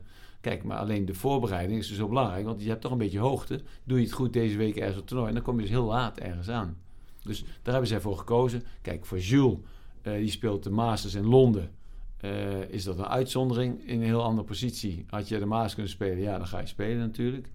[0.41, 2.45] kijk, maar alleen de voorbereiding is dus zo belangrijk.
[2.45, 3.61] Want je hebt toch een beetje hoogte.
[3.83, 5.29] Doe je het goed deze week ergens op het toernooi...
[5.29, 6.77] en dan kom je dus heel laat ergens aan.
[7.23, 8.63] Dus daar hebben zij voor gekozen.
[8.81, 9.57] Kijk, voor Jules,
[10.01, 11.71] eh, die speelt de Masters in Londen...
[12.19, 15.05] eh, is dat een uitzondering in een heel andere positie.
[15.09, 17.47] Had je de Masters kunnen spelen, ja, dan ga je spelen natuurlijk.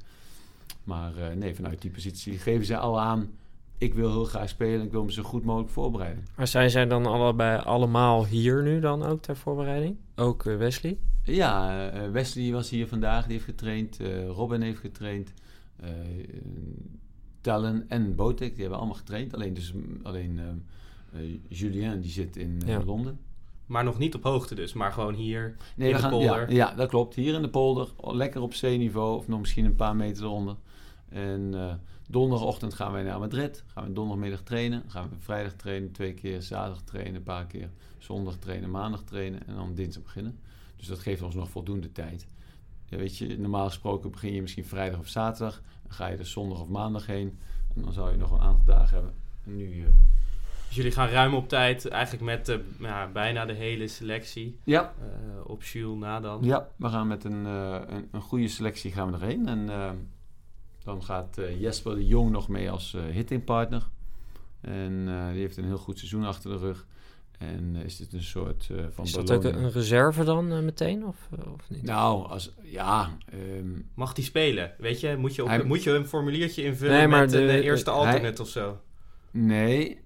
[0.84, 3.30] Maar eh, nee, vanuit die positie geven zij al aan...
[3.78, 6.24] ik wil heel graag spelen, ik wil me zo goed mogelijk voorbereiden.
[6.36, 9.96] Maar zijn zij dan allebei allemaal hier nu dan ook ter voorbereiding?
[10.14, 10.98] Ook eh, Wesley?
[11.22, 13.98] Ja, Wesley was hier vandaag, die heeft getraind.
[14.28, 15.32] Robin heeft getraind.
[17.40, 19.34] Tellen en Botek, die hebben allemaal getraind.
[19.34, 20.40] Alleen, dus, alleen
[21.48, 22.84] Julien, die zit in Ja.
[22.84, 23.18] Londen.
[23.66, 26.52] Maar nog niet op hoogte dus, maar gewoon hier Nee, in de gaan, polder.
[26.52, 27.14] ja, dat klopt.
[27.14, 30.56] Hier in de polder, lekker op zeeniveau of nog misschien een paar meter eronder.
[31.08, 31.74] En eh,
[32.08, 33.64] donderdagochtend gaan wij naar Madrid.
[33.66, 34.82] Gaan we donderdagmiddag trainen.
[34.86, 36.42] Gaan we vrijdag trainen, twee keer.
[36.42, 37.70] Zaterdag trainen, een paar keer.
[37.98, 40.38] Zondag trainen, maandag trainen en dan dinsdag beginnen.
[40.76, 42.26] Dus dat geeft ons nog voldoende tijd.
[42.86, 45.62] Ja, weet je, normaal gesproken begin je misschien vrijdag of zaterdag.
[45.82, 47.38] Dan ga je er zondag of maandag heen.
[47.74, 49.14] En dan zou je nog een aantal dagen hebben.
[49.44, 50.13] En nu, eh, Dus
[50.74, 54.58] jullie gaan ruim op tijd, eigenlijk met eh, ja, bijna de hele selectie.
[54.64, 56.38] ja, eh, op Jules na dan.
[56.42, 59.48] Ja, we gaan met een, eh, een, een goede selectie gaan we erheen.
[59.48, 59.90] En eh,
[60.84, 63.82] dan gaat eh, Jesper de Jong nog mee als eh, hittingpartner.
[64.60, 66.86] En eh, die heeft een heel goed seizoen achter de rug.
[67.38, 71.06] En eh, is dit een soort eh, van Is dat ook een reserve dan meteen?
[71.06, 71.82] Of, of niet?
[71.82, 74.72] Nou, als, ja, ehm, Mag die spelen?
[74.78, 77.62] Weet je, moet je, op, Hij- moet je een formuliertje invullen Nee, maar met de-
[77.62, 78.80] eerste hij- alternate of zo?
[79.30, 80.02] nee.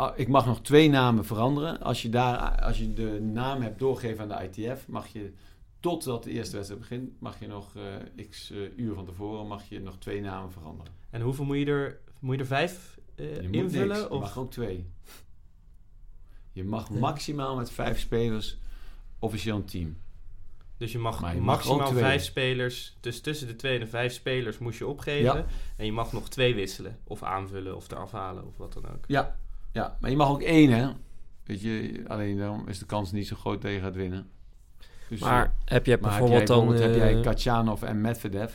[0.00, 1.80] Ah, ik mag nog twee namen veranderen.
[1.80, 5.32] Als je, daar, als je de naam hebt doorgegeven aan de ITF, mag je
[5.80, 9.68] totdat de eerste wedstrijd begint, mag je nog eh, x eh, uur van tevoren mag
[9.68, 10.92] je nog twee namen veranderen.
[11.10, 13.88] En hoeveel moet je er, moet je er vijf eh, Je invullen?
[13.88, 14.20] niks, je of?
[14.20, 14.86] mag ook twee.
[16.52, 18.58] Je mag maximaal met vijf spelers
[19.18, 19.96] officieel een team.
[20.76, 24.58] Dus je mag je maximaal vijf spelers, dus tussen de twee en de vijf spelers
[24.58, 25.36] moest je opgeven.
[25.36, 25.46] Ja.
[25.76, 29.04] En je mag nog twee wisselen, of aanvullen, of eraf halen, of wat dan ook.
[29.06, 29.36] Ja,
[29.72, 30.88] ja, maar je mag ook één, hè.
[31.44, 34.30] Weet je, alleen dan is de kans niet zo groot dat je gaat winnen.
[35.08, 36.66] Dus, Maar eh, heb maar heb bijvoorbeeld jij, dan...
[36.66, 38.54] bijvoorbeeld heb jij eh, Katjanov en Medvedev...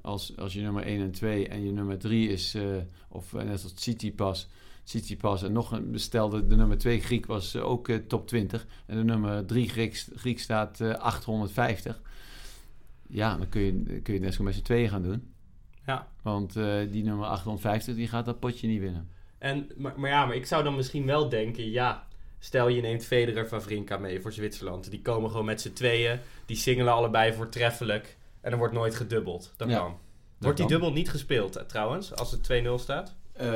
[0.00, 2.76] als, als je nummer 1 en 2 en je nummer 3 is, uh,
[3.08, 4.48] of uh, net als Tsitsipas,
[4.84, 8.96] Tsitsipas en nog een bestelde, de nummer 2 Griek was uh, ook top 20 en
[8.96, 12.00] de nummer 3 Griek, Griek staat 850.
[13.08, 15.32] Ja, dan kun je, kun je net zo met z'n tweeën gaan doen.
[15.86, 16.08] Ja.
[16.22, 16.52] Want
[16.90, 19.08] die nummer 850 die gaat dat potje niet winnen.
[19.40, 22.08] En, maar, maar ja, maar ik zou dan misschien wel denken, ja,
[22.42, 24.90] Stel je neemt Federer Vavrinka mee voor Zwitserland.
[24.90, 26.18] Die komen gewoon met z'n tweeën.
[26.46, 28.16] Die singelen allebei voortreffelijk.
[28.40, 29.52] En er wordt nooit gedubbeld.
[29.56, 29.96] Dat Ja, kan.
[30.38, 33.14] Wordt die dubbel niet gespeeld eh, trouwens, als het 2-0 staat?
[33.32, 33.48] Eh,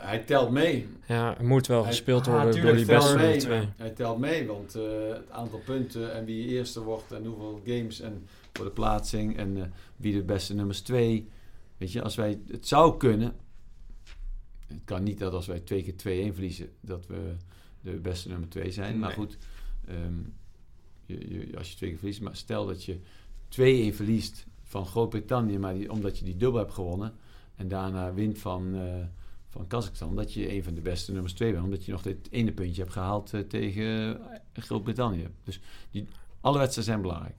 [0.00, 0.88] hij telt mee.
[1.06, 3.38] Ja, er moet wel Hij- gespeeld Ah, worden door die beste van mee.
[3.38, 3.68] twee.
[3.76, 8.00] Hij telt mee, want eh, het aantal punten en wie eerste wordt en hoeveel games
[8.00, 9.62] en voor de plaatsing en eh,
[9.96, 11.28] wie de beste nummers twee.
[11.76, 13.32] Weet je, als wij het zou kunnen.
[14.74, 17.34] Het kan niet dat als wij twee keer 2-1 verliezen, dat we
[17.80, 18.98] de beste nummer twee zijn.
[18.98, 19.38] Maar goed,
[19.86, 20.18] ehm,
[21.06, 22.98] je, je, als je twee keer verliest, maar stel dat je
[23.48, 27.14] 2-1 verliest van Groot-Brittannië, maar die, omdat je die dubbel hebt gewonnen
[27.56, 29.04] en daarna wint van, eh,
[29.48, 32.28] van Kazachstan, dat je een van de beste nummers twee bent, omdat je nog dit
[32.30, 34.20] ene puntje hebt gehaald eh, tegen
[34.52, 35.28] Groot-Brittannië.
[35.44, 35.60] Dus
[35.90, 36.06] die,
[36.40, 37.36] alle wedstrijden zijn belangrijk.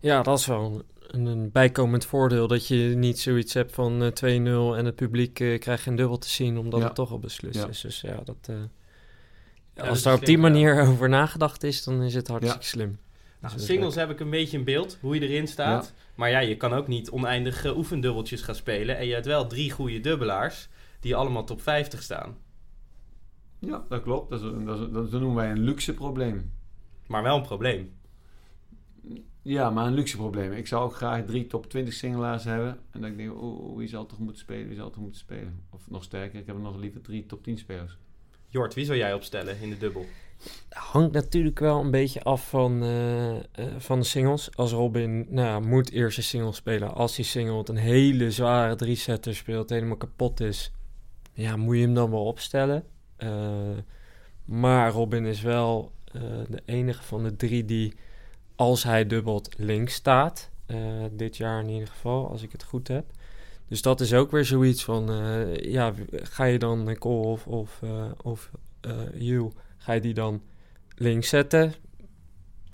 [0.00, 2.46] Ja, dat is wel een, een bijkomend voordeel.
[2.46, 6.18] Dat je niet zoiets hebt van eh, 2-0 en het publiek eh, krijgt geen dubbel
[6.18, 6.86] te zien, omdat Ja.
[6.86, 7.66] het toch al beslist Ja.
[7.68, 7.80] is.
[7.80, 8.56] Dus ja, dat, eh,
[9.88, 12.98] als is daar op die manier over nagedacht is, dan is het hartstikke slim.
[13.40, 15.92] Nou, Dus singles heb ik een beetje in beeld, hoe je erin staat.
[16.14, 18.96] Maar ja, je kan ook niet oneindig eh, oefendubbeltjes gaan spelen.
[18.96, 20.68] En je hebt wel drie goede dubbelaars,
[21.00, 22.36] die allemaal top 50 staan.
[23.58, 24.30] Ja, dat klopt.
[24.30, 26.52] Dat, is, dat, is- dat noemen wij een luxe probleem.
[27.06, 27.92] Maar wel een probleem.
[29.44, 30.52] Ja, maar een luxe probleem.
[30.52, 32.68] Ik zou ook graag drie top 20 singelaars hebben.
[32.68, 34.66] En dan denk ik, oh, wie zal toch moeten spelen?
[34.66, 35.62] Wie zal toch moeten spelen?
[35.70, 37.98] Of nog sterker, ik heb nog liever drie top 10 spelers.
[38.48, 40.04] Jort, wie zou jij opstellen in de dubbel?
[40.68, 43.42] Hangt natuurlijk wel een beetje af van, eh, eh,
[43.78, 44.56] van de singles.
[44.56, 46.94] Als Robin nou, ja, moet eerst een single spelen.
[46.94, 50.72] Als hij singelt een hele zware drie-setter speelt, helemaal kapot is.
[51.32, 52.84] Ja, moet je hem dan wel opstellen.
[53.16, 53.78] Eh,
[54.44, 57.94] maar Robin is wel eh, de enige van de drie die,
[58.56, 60.50] als hij dubbelt, links staat.
[60.66, 63.04] Eh, dit jaar in ieder geval, als ik het goed heb.
[63.68, 67.80] Dus dat is ook weer zoiets van, eh, ja, ga je dan Nicole of, of,
[67.82, 68.50] eh, of
[69.14, 70.42] Hugh, ga je die dan
[70.96, 71.74] links zetten?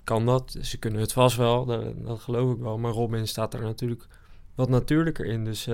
[0.03, 0.57] Kan dat?
[0.61, 2.77] Ze kunnen het vast wel, dat, dat geloof ik wel.
[2.77, 4.07] Maar Robin staat er natuurlijk
[4.55, 5.45] wat natuurlijker in.
[5.45, 5.69] Dus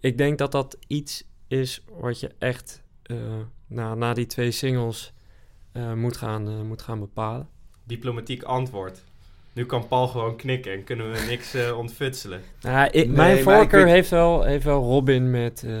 [0.00, 2.82] ik denk dat dat iets is wat je echt
[3.66, 5.12] na, na die twee singles
[5.94, 7.48] moet, gaan, moet gaan bepalen.
[7.84, 9.02] Diplomatiek antwoord.
[9.56, 12.42] Nu kan Paul gewoon knikken en kunnen we niks eh, ontfutselen.
[12.60, 15.74] Nou, ik, Nee, mijn voorkeur heeft, wel, heeft wel Robin met, eh,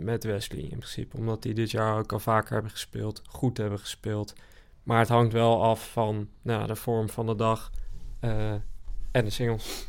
[0.00, 1.16] met Wesley in principe.
[1.16, 3.22] Omdat die dit jaar ook al vaker hebben gespeeld.
[3.26, 4.34] Goed hebben gespeeld.
[4.82, 7.70] Maar het hangt wel af van nou, de vorm van de dag
[8.20, 8.52] eh,
[9.10, 9.88] en de singles.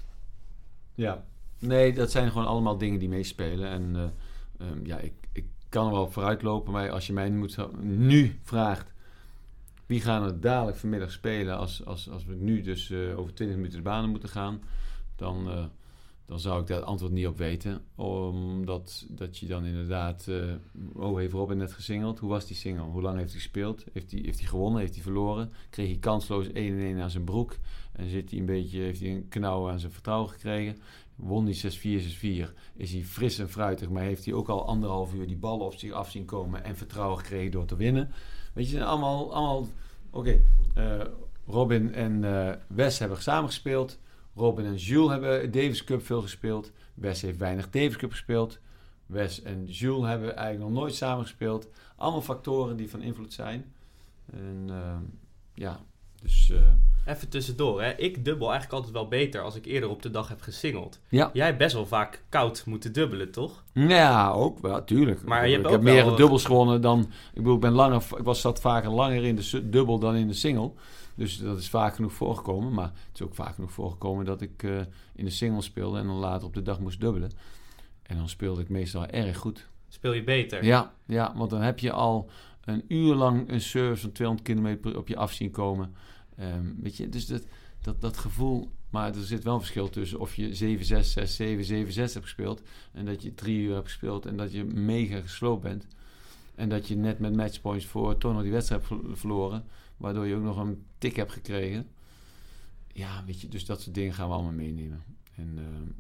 [0.94, 1.24] Ja.
[1.60, 3.70] Nee, dat zijn gewoon allemaal dingen die meespelen.
[3.70, 6.72] En eh, ehm, ja, ik, ik kan er wel vooruit lopen.
[6.72, 8.94] Maar als je mij moet, nu vraagt...
[9.86, 13.58] Wie gaan er dadelijk vanmiddag spelen als, als, als we nu dus eh, over 20
[13.58, 14.62] minuten de banen moeten gaan?
[15.16, 15.66] Dan, eh,
[16.26, 17.82] dan zou ik daar het antwoord niet op weten.
[17.96, 20.28] Omdat dat je dan inderdaad...
[20.28, 20.54] eh,
[20.94, 22.20] oh, heeft Robin net gesingeld?
[22.20, 22.84] Hoe was die single?
[22.84, 23.86] Hoe lang heeft hij gespeeld?
[23.94, 24.80] Heeft hij, heeft gewonnen?
[24.80, 25.52] Heeft hij verloren?
[25.70, 26.52] Kreeg hij kansloos 1-1
[27.02, 27.58] aan zijn broek?
[27.92, 30.78] En zit hij een beetje, heeft hij een knauw aan zijn vertrouwen gekregen?
[31.16, 32.54] Won hij 6-4, 6-4?
[32.76, 35.74] Is hij fris en fruitig, maar heeft hij ook al anderhalf uur die ballen op
[35.74, 38.12] zich af zien komen en vertrouwen gekregen door te winnen?
[38.56, 39.68] Weet je, allemaal, allemaal
[40.10, 40.40] oké.
[40.74, 41.02] eh,
[41.48, 44.00] Robin en eh, Wes hebben samen gespeeld.
[44.36, 46.72] Robin en Jules hebben Davis Cup veel gespeeld.
[46.94, 48.60] Wes heeft weinig Davis Cup gespeeld.
[49.06, 51.68] Wes en Jules hebben eigenlijk nog nooit samen gespeeld.
[51.96, 53.74] Allemaal factoren die van invloed zijn.
[54.34, 54.98] En eh,
[55.54, 55.80] ja,
[56.22, 56.54] dus
[57.06, 57.94] Even tussendoor, hè.
[57.98, 61.00] Ik dubbel eigenlijk altijd wel beter als ik eerder op de dag heb gesingeld.
[61.10, 61.30] ja.
[61.34, 63.64] Jij hebt best wel vaak koud moeten dubbelen, toch?
[63.74, 65.24] Ja, ook wel, tuurlijk.
[65.24, 67.00] Maar ik je hebt ik heb ook meer wel- dubbels gewonnen dan.
[67.00, 70.28] Ik bedoel, ik ben langer, ik was zat vaker langer in de dubbel dan in
[70.28, 70.72] de single.
[71.16, 72.74] Dus dat is vaak genoeg voorgekomen.
[72.74, 74.72] Maar het is ook vaak genoeg voorgekomen dat ik eh,
[75.16, 77.32] in de single speelde en dan later op de dag moest dubbelen.
[78.04, 79.68] En dan speelde ik meestal erg goed.
[79.90, 80.64] Speel je beter?
[80.66, 82.30] Ja, ja, want dan heb je al
[82.66, 85.96] een uur lang een service van 200 km per- op je af zien komen.
[86.36, 87.44] Ehm, weet je, dus dat,
[87.82, 88.72] dat, dat gevoel.
[88.90, 92.14] Maar er zit wel een verschil tussen of je 7, 6, 6, 7, 7, 6
[92.14, 92.62] hebt gespeeld.
[92.92, 95.88] En dat je drie uur hebt gespeeld en dat je mega gesloopt bent.
[96.56, 99.64] En dat je net met matchpoints voor toch nog die wedstrijd hebt ver- verloren.
[99.98, 101.88] Waardoor je ook nog een tik hebt gekregen.
[102.94, 105.04] Ja, weet je, dus dat soort dingen gaan we allemaal meenemen.
[105.36, 105.92] En ehm,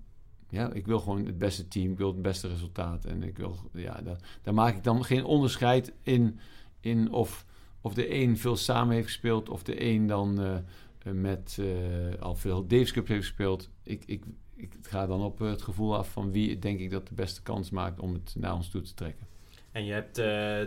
[0.49, 3.05] ja, ik wil gewoon het beste team, ik wil het beste resultaat.
[3.05, 6.39] En ik wil, ja, daar, daar maak ik dan geen onderscheid in,
[6.79, 7.45] in of,
[7.85, 12.21] of de een veel samen heeft gespeeld, of de een dan eh, eh, met eh,
[12.21, 13.69] al veel Davis Cup heeft gespeeld.
[13.83, 14.23] Ik, ik,
[14.55, 17.41] ik, het gaat dan op het gevoel af van wie denk ik dat de beste
[17.41, 19.27] kans maakt om het naar ons toe te trekken.
[19.71, 20.15] En je hebt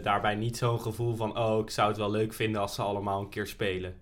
[0.04, 1.38] daarbij niet zo'n gevoel van...
[1.38, 3.96] oh, ik zou het wel leuk vinden als ze allemaal een keer spelen.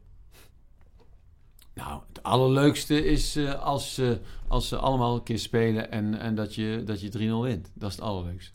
[1.75, 4.17] Nou, het allerleukste is uh, als, uh,
[4.49, 7.71] als ze allemaal een keer spelen en, en dat je, dat je 3-0 wint.
[7.75, 8.53] Dat is het allerleukste.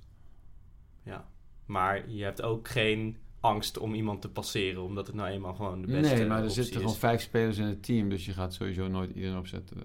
[1.03, 1.25] Ja,
[1.65, 5.81] maar je hebt ook geen angst om iemand te passeren, omdat het nou eenmaal gewoon
[5.81, 6.79] de beste Nee, maar er zitten is.
[6.79, 9.77] gewoon vijf spelers in het team, dus je gaat sowieso nooit iedereen opzetten,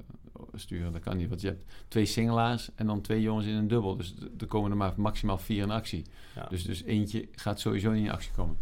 [0.54, 0.92] sturen.
[0.92, 3.96] Dat kan niet, want je hebt twee singelaars en dan twee jongens in een dubbel.
[3.96, 6.04] Dus er komen er maar maximaal vier in actie.
[6.34, 6.46] Ja.
[6.48, 8.58] Dus, dus eentje gaat sowieso niet in actie komen.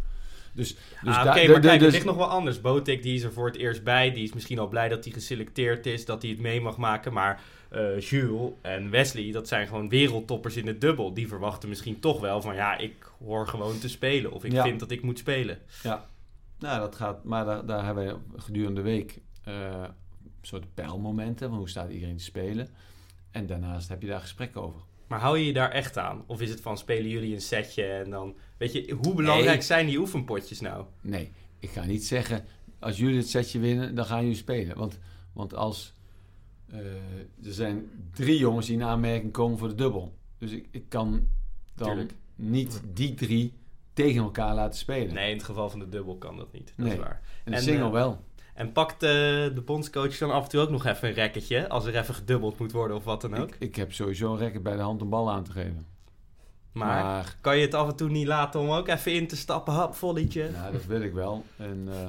[0.53, 2.61] Dus, dus ah, Oké, maar kijk, dus- het ligt nog wel anders.
[2.61, 4.11] Botik die is er voor het eerst bij.
[4.11, 7.13] Die is misschien al blij dat hij geselecteerd is, dat hij het mee mag maken.
[7.13, 7.41] Maar
[7.75, 11.13] eh, Jules en Wesley, dat zijn gewoon wereldtoppers in het dubbel.
[11.13, 14.31] Die verwachten misschien toch wel van ja, ik hoor gewoon te spelen.
[14.31, 14.63] Of ik Ja.
[14.63, 15.59] vind dat ik moet spelen.
[15.83, 16.05] Ja,
[16.59, 19.87] nou, dat gaat, maar daar, daar hebben we gedurende de week een
[20.41, 22.67] soort pijlmomenten van hoe staat iedereen te spelen.
[23.31, 24.81] En daarnaast heb je daar gesprekken over.
[25.07, 26.23] Maar hou je je daar echt aan?
[26.25, 28.35] Of is het van spelen jullie een setje en dan...
[28.57, 29.61] Weet je, hoe belangrijk Nee.
[29.65, 30.85] zijn die oefenpotjes nou?
[31.01, 32.45] Nee, ik ga niet zeggen,
[32.79, 34.77] als jullie het setje winnen, dan gaan jullie spelen.
[34.77, 34.99] Want,
[35.33, 35.93] want als
[37.45, 40.15] er zijn drie jongens die in aanmerking komen voor de dubbel.
[40.37, 41.27] Dus ik, ik kan
[41.75, 42.13] dan Tuurlijk.
[42.35, 43.53] niet die drie
[43.93, 45.13] tegen elkaar laten spelen.
[45.13, 46.73] Nee, in het geval van de dubbel kan dat niet.
[46.77, 46.93] Dat Nee.
[46.95, 47.21] is waar.
[47.43, 48.19] en de en, single eh, wel.
[48.53, 51.69] En pakt eh, de bondscoach dan af en toe ook nog even een racketje?
[51.69, 53.47] Als er even gedubbeld moet worden of wat dan ook?
[53.49, 55.85] Ik, ik heb sowieso een rekker bij de hand om bal aan te geven.
[56.71, 59.35] Maar, maar kan je het af en toe niet laten om ook even in te
[59.35, 59.73] stappen?
[59.73, 60.49] Hap, volleytje.
[60.51, 61.43] Ja, dat wil ik wel.
[61.57, 62.07] En, eh,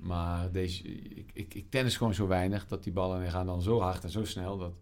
[0.00, 3.62] maar deze, ik, ik, ik tennis gewoon zo weinig dat die ballen die gaan dan
[3.62, 4.72] zo hard en zo snel dat,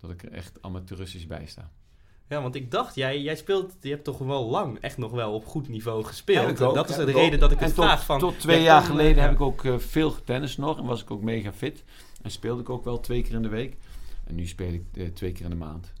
[0.00, 1.70] dat ik er echt amateuristisch bij sta.
[2.28, 5.32] Ja, want ik dacht, jij, jij speelt, je hebt toch wel lang echt nog wel
[5.32, 6.60] op goed niveau gespeeld.
[6.62, 7.40] Ook, dat is de reden ook.
[7.40, 8.18] dat ik En het tot, vraag van...
[8.18, 11.10] Tot twee jaar kon, geleden heb ik ook eh, veel getennis nog en was ik
[11.10, 11.84] ook mega fit.
[12.22, 13.76] En speelde ik ook wel twee keer in de week.
[14.24, 15.92] En nu speel ik eh, twee keer in de maand.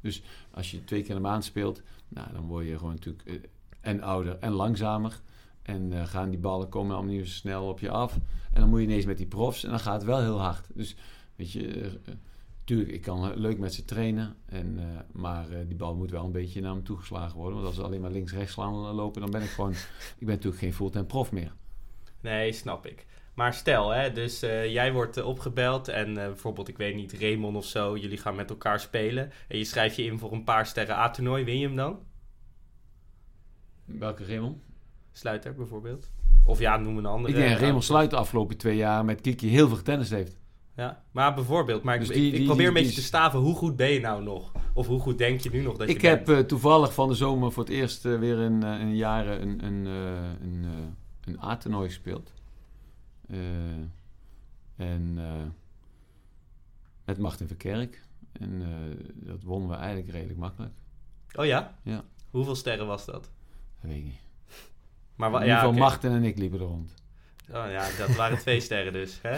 [0.00, 3.28] Dus als je twee keer in de maand speelt, nou, dan word je gewoon natuurlijk
[3.28, 3.34] eh,
[3.80, 5.20] en ouder en langzamer.
[5.66, 8.18] En eh, gaan die ballen komen allemaal niet zo snel op je af.
[8.52, 10.66] En dan moet je ineens met die profs en dan gaat het wel heel hard.
[10.74, 10.96] Dus
[11.36, 12.12] weet je, eh,
[12.64, 14.36] tuurlijk, ik kan leuk met ze trainen.
[14.46, 14.80] En,
[15.12, 17.54] maar die bal moet wel een beetje naar me toegeslagen worden.
[17.54, 19.72] Want als ze alleen maar links-rechts slaan lopen, dan ben ik gewoon...
[20.18, 21.52] ik ben natuurlijk geen fulltime prof meer.
[22.20, 23.06] Nee, snap ik.
[23.34, 27.96] Maar stel, hè, dus jij wordt opgebeld en bijvoorbeeld, ik weet niet, Raymond of zo,
[27.96, 29.32] jullie gaan met elkaar spelen.
[29.48, 31.98] En je schrijft je in voor een paar sterren A-toernooi, win je hem dan?
[33.84, 34.65] Welke Raymond?
[35.16, 36.10] Sluiter bijvoorbeeld.
[36.44, 37.28] Of ja, noem een andere.
[37.28, 40.10] Ik denk dat eh, Raymond Sluit de afgelopen twee jaar met Kiki heel veel tennis
[40.10, 40.36] heeft.
[40.76, 41.82] Ja, maar bijvoorbeeld.
[41.82, 43.76] Maar ik, Dus ik- die- ik, die- probeer een beetje die- te staven, hoe goed
[43.76, 44.52] ben je nou nog?
[44.72, 47.14] Of hoe goed denk je nu nog dat je Ik heb eh, toevallig van de
[47.14, 49.84] zomer voor het eerst eh, weer in, in jaren een, een,
[50.42, 50.64] een,
[51.24, 52.32] een A-toernooi gespeeld.
[54.76, 55.18] En
[57.04, 58.02] met Martin Verkerk.
[58.32, 58.62] En
[59.14, 60.74] dat wonnen we eigenlijk redelijk makkelijk.
[61.34, 61.74] Oh ja?
[61.82, 62.04] Ja.
[62.30, 63.22] Hoeveel sterren was dat?
[63.80, 64.24] Dat weet ik niet.
[65.16, 65.72] Maar wa- in ieder geval.
[65.74, 66.94] Martin en ik liepen er rond.
[67.50, 69.18] Oh ja, dat waren twee sterren dus.
[69.22, 69.36] Hè?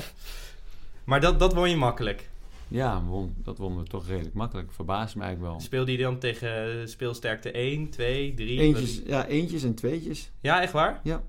[1.04, 2.30] Maar dat, dat won je makkelijk.
[2.68, 4.72] Ja, won, dat wonnen we toch redelijk makkelijk.
[4.72, 5.60] Verbaast me eigenlijk wel.
[5.60, 8.60] Speelde je dan tegen eh, speelsterkte 1, 2, 3?
[8.60, 10.30] Eentjes, ja, eentjes en tweetjes.
[10.40, 11.00] Ja, echt waar?
[11.02, 11.22] Ja.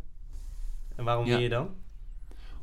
[0.96, 1.38] En waarom Ja.
[1.38, 1.70] je dan?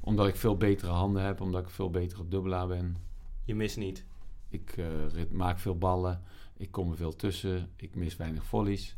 [0.01, 2.97] Omdat ik veel betere handen heb, omdat ik veel betere dubbelaar ben.
[3.45, 4.05] Je mist niet.
[4.49, 4.87] Ik eh,
[5.30, 6.22] maak veel ballen.
[6.57, 7.70] Ik kom er veel tussen.
[7.76, 8.97] Ik mis weinig volleys.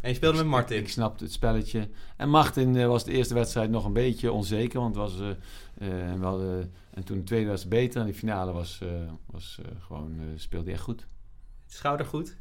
[0.00, 0.76] En je speelde ik, met Martin.
[0.76, 1.88] Ik, ik snapte het spelletje.
[2.16, 4.80] En Martin eh, was de eerste wedstrijd nog een beetje onzeker.
[4.80, 5.28] Want was, eh,
[5.78, 8.00] eh, en we hadden, en toen de tweede was beter.
[8.00, 8.82] En de finale was,
[9.26, 11.06] was gewoon, speelde hij echt goed.
[11.66, 12.36] Schouder goed.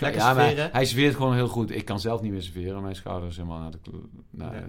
[0.00, 1.70] Lekker ja, maar hij serveert gewoon heel goed.
[1.70, 2.82] Ik kan zelf niet meer serveren.
[2.82, 3.78] Mijn schouder is helemaal naar de,
[4.30, 4.66] naar, Ja.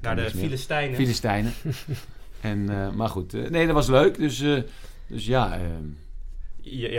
[0.00, 0.30] naar, de.
[0.30, 0.96] Filistijnen.
[0.96, 1.52] Filistijnen.
[2.40, 2.64] en,
[2.96, 4.16] maar goed, nee, dat was leuk.
[4.16, 4.38] Dus,
[5.06, 5.58] dus ja,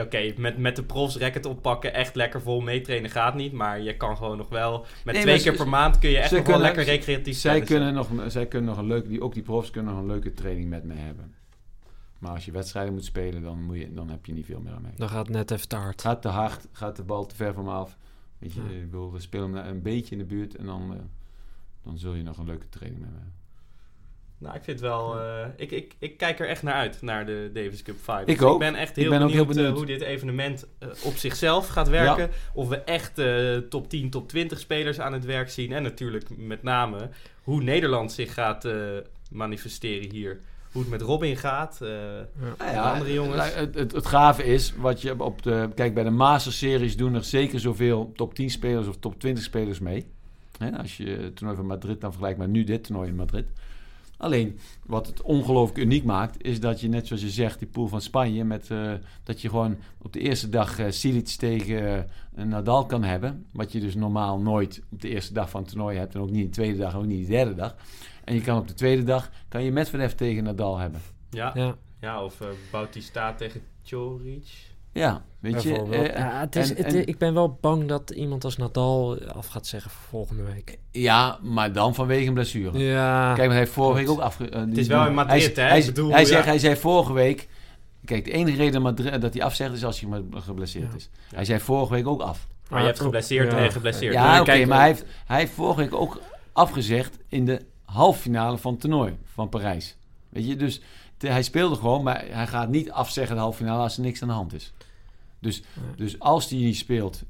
[0.01, 3.51] Oké, met, met de profs racket oppakken, echt lekker vol meetrainen gaat niet.
[3.51, 6.31] Maar je kan gewoon nog wel, met Nee, twee keer per maand kun je echt
[6.31, 9.43] nog wel lekker recreatief zij, kunnen nog, zij kunnen nog een leuke, die, ook die
[9.43, 11.35] profs kunnen nog een leuke training met me hebben.
[12.19, 14.73] Maar als je wedstrijden moet spelen, dan, moet je, dan heb je niet veel meer
[14.73, 14.91] aan mee.
[14.95, 16.01] Dan gaat het net even te hard.
[16.01, 17.97] Gaat te hard, gaat de bal te ver van me af.
[18.37, 18.69] Weet je, Ja.
[18.69, 20.99] ik bedoel, we spelen hem een beetje in de buurt en dan, eh,
[21.83, 23.33] dan zul je nog een leuke training met me hebben.
[24.43, 25.19] Nou, ik vind wel...
[25.19, 28.27] eh, ik, ik, ik kijk er echt naar uit, naar de Davis Cup 5.
[28.27, 28.53] Ik ook.
[28.53, 29.71] Ik ben echt Ik heel ben ook benieuwd, heel benieuwd.
[29.71, 32.29] eh, hoe dit evenement eh, op zichzelf gaat werken.
[32.53, 35.71] Of we echt eh, top 10, top 20 spelers aan het werk zien.
[35.71, 37.09] En natuurlijk met name
[37.43, 38.75] hoe Nederland zich gaat eh,
[39.31, 40.39] manifesteren hier.
[40.71, 41.81] Hoe het met Robin gaat.
[41.81, 43.53] eh, Nou En de andere jongens?
[43.53, 47.15] Het, het, het gave is, wat je op de, kijk bij de Master Series doen
[47.15, 50.05] er zeker zoveel top 10 spelers of top 20 spelers mee.
[50.57, 53.45] Hè, als je het toernooi van Madrid dan vergelijkt met nu dit toernooi in Madrid.
[54.23, 57.87] Alleen, wat het ongelooflijk uniek maakt, is dat je net zoals je zegt, die pool
[57.87, 58.93] van Spanje, met, eh,
[59.23, 62.07] dat je gewoon op de eerste dag uh, Silic tegen
[62.37, 63.45] uh, Nadal kan hebben.
[63.51, 66.15] Wat je dus normaal nooit op de eerste dag van het toernooi hebt.
[66.15, 67.75] En ook niet de tweede dag, ook niet de derde dag.
[68.23, 71.01] En je kan op de tweede dag, kan je Medvedev tegen Nadal hebben.
[71.29, 71.75] Ja, ja.
[71.99, 74.72] ja of uh, Bautista tegen Choric.
[74.93, 75.83] Ja, weet je.
[75.91, 79.23] Uh, ja, het is, en, het, en, ik ben wel bang dat iemand als Nadal
[79.25, 80.77] af gaat zeggen voor volgende week.
[80.91, 82.79] Ja, maar dan vanwege een blessure.
[82.79, 83.25] Ja.
[83.25, 84.51] Kijk, maar hij heeft vorige week ook afge...
[84.51, 85.71] Uh, het is wel in Madrid, hij, hè?
[85.71, 86.27] Hij, ik bedoel, hij, ja.
[86.27, 87.47] zegt, hij zei vorige week...
[88.05, 90.95] Kijk, de enige reden dat hij afzegt is als hij geblesseerd ja.
[90.95, 91.09] is.
[91.35, 92.47] Hij zei vorige week ook af.
[92.69, 93.57] Maar je hebt geblesseerd ja.
[93.57, 94.13] en geblesseerd.
[94.13, 96.21] Ja, oké, okay, maar hij heeft, hij heeft vorige week ook
[96.53, 99.97] afgezegd in de halffinale van het toernooi van Parijs.
[100.29, 100.81] Weet je, dus
[101.27, 104.33] hij speelde gewoon, maar hij gaat niet afzeggen de halffinale als er niks aan de
[104.33, 104.73] hand is.
[105.39, 105.81] Dus, ja.
[105.95, 107.23] dus als hij niet speelt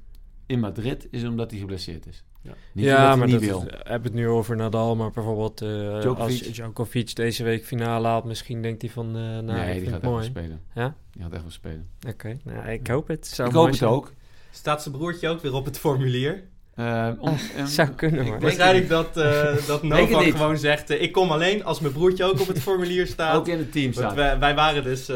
[0.45, 2.23] in Madrid, is het omdat hij geblesseerd is.
[2.41, 3.65] Ja, niet ja maar niet dat wil.
[3.67, 6.39] Is, heb het nu over Nadal, maar bijvoorbeeld uh, Djokovic.
[6.45, 10.01] als Djokovic deze week finale haalt, misschien denkt hij van, uh, nou, nee, die gaat
[10.01, 10.61] echt wel spelen.
[10.73, 10.95] Ja?
[11.11, 11.89] Die gaat echt wel spelen.
[11.97, 12.39] Oké, okay.
[12.43, 13.27] nou, ik hoop het.
[13.27, 13.89] Zou ik hoop het zijn.
[13.89, 14.13] ook.
[14.51, 16.43] Staat zijn broertje ook weer op het formulier?
[16.75, 18.39] Uh, om, um, Zou kunnen hoor.
[18.39, 20.91] Waarschijnlijk dat, uh, dat Novak gewoon zegt...
[20.91, 23.35] Uh, ik kom alleen als mijn broertje ook op het formulier staat.
[23.35, 24.13] ook in het team staat.
[24.13, 25.11] Wij, wij, waren dus...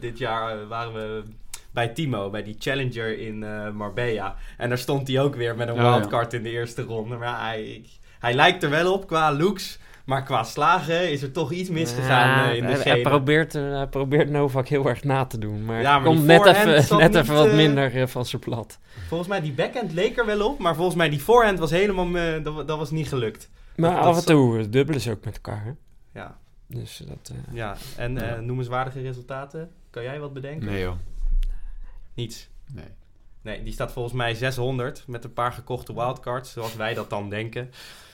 [0.00, 1.22] dit jaar waren we
[1.70, 3.44] bij Timo, bij die Challenger in
[3.74, 4.36] Marbella.
[4.56, 7.16] En daar stond hij ook weer met een wildcard in de eerste ronde.
[7.16, 7.84] Maar hij,
[8.18, 9.78] hij lijkt er wel op qua looks...
[10.08, 13.52] Maar qua slagen is er toch iets misgegaan Ja, uh, in de hij, hij, probeert,
[13.52, 15.64] hij probeert Novak heel erg na te doen.
[15.64, 18.26] Maar, Ja, maar komt net voorhand even, net niet, even wat eh, minder uh, van
[18.26, 18.78] zijn plat.
[19.08, 22.06] Volgens mij die backhand leek er wel op, maar volgens mij die forehand was helemaal,
[22.08, 23.50] uh, dat, dat was niet gelukt.
[23.76, 25.64] Maar dat af en toe dubbelen ze ook met elkaar.
[25.64, 25.70] Hè?
[26.20, 27.76] Ja, Dus dat, eh, ja.
[27.96, 28.20] en Ja.
[28.20, 29.70] eh, noemenswaardige resultaten?
[29.90, 30.68] Kan jij wat bedenken?
[30.68, 30.96] Nee joh.
[32.14, 32.48] Niets.
[32.74, 32.84] Nee.
[33.42, 37.28] Nee, die staat volgens mij 600 met een paar gekochte wildcards, zoals wij dat dan
[37.30, 37.70] denken.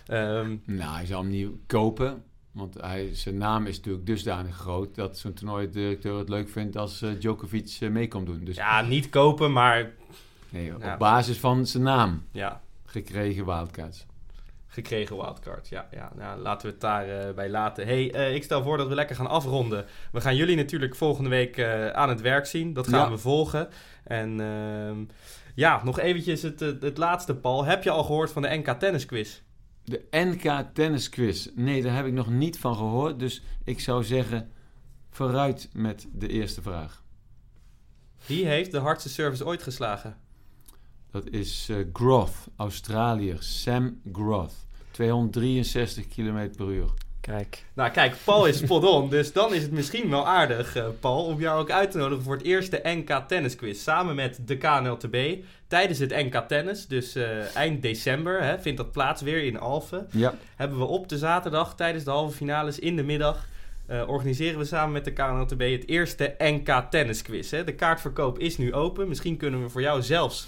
[0.07, 2.22] Ehm, Nou, hij zal hem niet kopen.
[2.52, 7.02] Want hij, zijn naam is natuurlijk dusdanig groot dat zo'n toernooidirecteur het leuk vindt als
[7.02, 8.44] eh, Djokovic eh, mee komt doen.
[8.44, 9.90] Dus ja, niet kopen, maar
[10.48, 14.07] nee, op basis van zijn naam ja, gekregen wildcards.
[14.66, 15.68] gekregen wildcards.
[15.68, 17.86] Ja, ja nou, laten we het daarbij bij laten.
[17.86, 19.84] hey, eh, ik stel voor dat we lekker gaan afronden.
[20.12, 22.72] We gaan jullie natuurlijk volgende week eh, aan het werk zien.
[22.72, 23.11] Dat gaan Ja.
[23.11, 23.68] we volgen.
[24.05, 25.05] En ehm,
[25.55, 27.64] ja, nog eventjes het, het, het laatste, Paul.
[27.64, 29.40] Heb je al gehoord van de NK Tennis Quiz?
[29.85, 31.49] De NK Tennis Quiz.
[31.55, 33.18] Nee, daar heb ik nog niet van gehoord.
[33.18, 34.51] Dus ik zou zeggen,
[35.11, 37.03] vooruit met de eerste vraag.
[38.26, 40.16] Wie heeft de hardste service ooit geslagen?
[41.11, 43.43] Dat is eh, Groth, Australiër.
[43.43, 44.55] Sam Groth.
[44.91, 46.91] 263 km per uur.
[47.27, 47.64] Kijk.
[47.75, 49.11] Nou, kijk, Paul is spot on.
[49.11, 52.25] Dus dan is het misschien wel aardig, eh, Paul, om jou ook uit te nodigen
[52.25, 53.83] voor het eerste NK Tennis Quiz.
[53.83, 55.16] Samen met de KNLTB
[55.68, 56.87] tijdens het NK Tennis.
[56.87, 60.07] Dus eh, eind december hè, vindt dat plaats weer in Alphen.
[60.11, 63.47] Ja, Hebben we op de zaterdag tijdens de halve finales in de middag.
[63.87, 67.51] eh, organiseren we samen met de KNLTB het eerste NK Tennis Quiz.
[67.51, 67.64] Hè.
[67.64, 69.09] De kaartverkoop is nu open.
[69.09, 70.47] Misschien kunnen we voor jou zelfs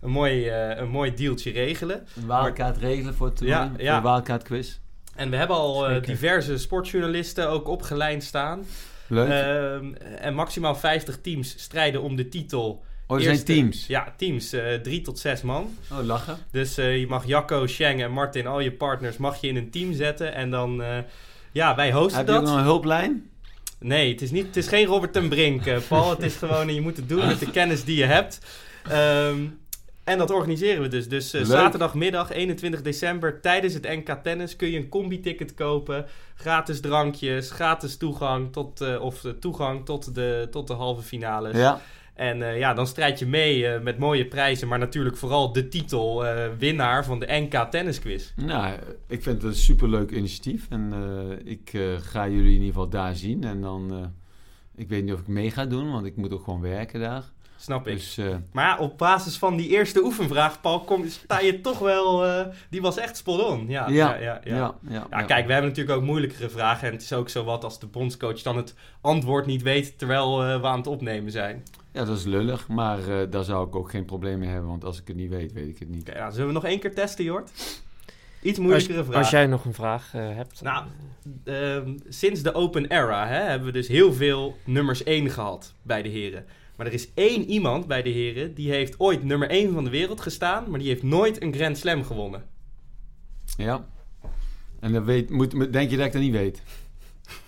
[0.00, 2.06] een mooi, eh, een mooi dealtje regelen.
[2.16, 3.58] een wildcard regelen voor het toernooi.
[3.58, 4.00] Ja, voor ja.
[4.00, 4.78] de wildcard quiz.
[5.18, 8.66] En we hebben al eh, diverse sportjournalisten ook op de lijn staan.
[9.06, 9.28] Leuk.
[9.28, 12.84] Ehm, en maximaal 50 teams strijden om de titel.
[13.06, 13.86] oh, er zijn teams.
[13.86, 14.52] Ja, teams.
[14.52, 15.76] eh drie tot zes man.
[15.92, 16.36] Oh, lachen.
[16.50, 19.70] Dus eh, je mag Jacco, Sheng en Martin, al je partners, mag je in een
[19.70, 20.34] team zetten.
[20.34, 20.82] En dan,
[21.52, 22.42] ja, wij hosten Heb je dat.
[22.42, 23.30] nog een hulplijn?
[23.80, 26.10] Nee, het is, niet, het is geen Robert ten Brink, Paul.
[26.10, 28.38] het is gewoon, je moet het doen met de kennis die je hebt.
[28.88, 29.36] Ehm,
[30.08, 31.08] en dat organiseren we dus.
[31.08, 36.06] Dus eh, zaterdagmiddag 21 december tijdens het NK Tennis kun je een combi-ticket kopen.
[36.34, 41.56] Gratis drankjes, gratis toegang tot, eh, of eh, toegang tot de, tot de halve finales.
[41.56, 41.80] Ja.
[42.14, 46.24] En ja, dan strijd je mee met mooie prijzen, maar natuurlijk vooral de titel
[46.58, 48.32] winnaar van de NK Tennis Quiz.
[48.36, 48.74] Nou,
[49.06, 50.66] ik vind het een superleuk initiatief.
[50.68, 50.92] En
[51.44, 53.44] ik ga jullie in ieder geval daar zien.
[53.44, 54.12] En dan,
[54.74, 57.24] ik weet niet of ik mee ga doen, want ik moet ook gewoon werken daar.
[57.60, 57.94] Snap ik.
[57.94, 61.78] Dus eh, Maar ja, op basis van die eerste oefenvraag, Paul, kom, sta je toch
[61.78, 62.26] wel...
[62.26, 63.68] eh, die was echt spot on.
[63.68, 64.54] Ja, ja, ja, ja, ja, ja.
[64.56, 65.22] ja, Ja, ja.
[65.22, 66.86] kijk, we hebben natuurlijk ook moeilijkere vragen.
[66.86, 69.98] En het is ook zo wat als de bondscoach dan het antwoord niet weet...
[69.98, 71.62] terwijl eh, we aan het opnemen zijn.
[71.92, 74.68] Ja, dat is lullig, maar eh, daar zou ik ook geen probleem mee hebben.
[74.68, 76.08] Want als ik het niet weet, weet ik het niet.
[76.08, 77.50] Oké, nou, zullen we nog één keer testen, Jort?
[78.42, 79.16] Iets Als, moeilijkere vraag.
[79.16, 80.62] als jij nog een vraag eh, hebt.
[80.62, 80.84] Nou,
[81.44, 86.02] Ehm, sinds de Open Era hè, hebben we dus heel veel nummers 1 gehad bij
[86.02, 86.44] de heren.
[86.78, 89.90] Maar er is één iemand bij de heren die heeft ooit nummer 1 van de
[89.90, 90.70] wereld gestaan...
[90.70, 92.44] maar die heeft nooit een Grand Slam gewonnen.
[93.56, 93.84] Ja.
[94.80, 96.62] En dan weet, moet, denk je dat ik dat niet weet?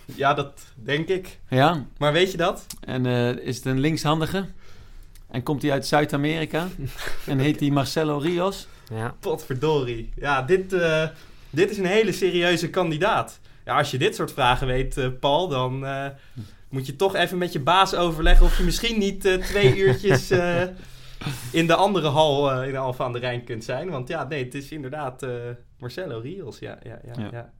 [0.05, 1.39] Ja, dat denk ik.
[1.49, 1.85] Ja.
[1.97, 2.65] Maar weet je dat?
[2.79, 4.45] En eh, is het een linkshandige?
[5.27, 6.67] En komt hij uit Zuid-Amerika?
[7.25, 8.67] en heet hij Marcelo Rios?
[8.89, 9.15] ja.
[9.19, 10.09] Potverdorie.
[10.15, 11.07] Ja, dit, eh,
[11.49, 13.39] dit is een hele serieuze kandidaat.
[13.65, 16.05] Ja, als je dit soort vragen weet, eh, Paul, dan eh,
[16.71, 20.29] moet je toch even met je baas overleggen of je misschien niet eh, twee uurtjes
[20.31, 20.63] eh,
[21.51, 23.89] in de andere hal eh, in de Alfa aan de Rijn kunt zijn.
[23.89, 25.31] Want ja, nee, het is inderdaad eh,
[25.79, 26.59] Marcelo Rios.
[26.59, 27.27] Ja, ja, ja, Ja.
[27.31, 27.53] ja.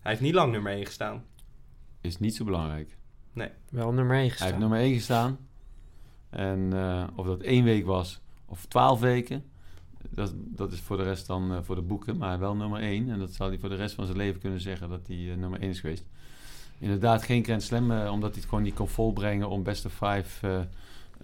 [0.00, 1.24] Hij heeft niet lang nummer 1 gestaan.
[2.00, 2.96] Is niet zo belangrijk.
[3.70, 4.46] Wel nummer 1 Hij gestaan.
[4.48, 5.38] heeft nummer 1 gestaan.
[6.30, 9.44] En eh, of dat één week was of twaalf weken,
[10.10, 12.16] dat, dat is voor de rest dan eh, voor de boeken.
[12.16, 13.10] Maar wel nummer 1.
[13.10, 15.36] En dat zal hij voor de rest van zijn leven kunnen zeggen dat hij eh,
[15.36, 16.04] nummer 1 is geweest.
[16.80, 19.92] Inderdaad, geen Grand Slam, eh, omdat hij het gewoon niet kon volbrengen om best of
[19.92, 20.60] five eh,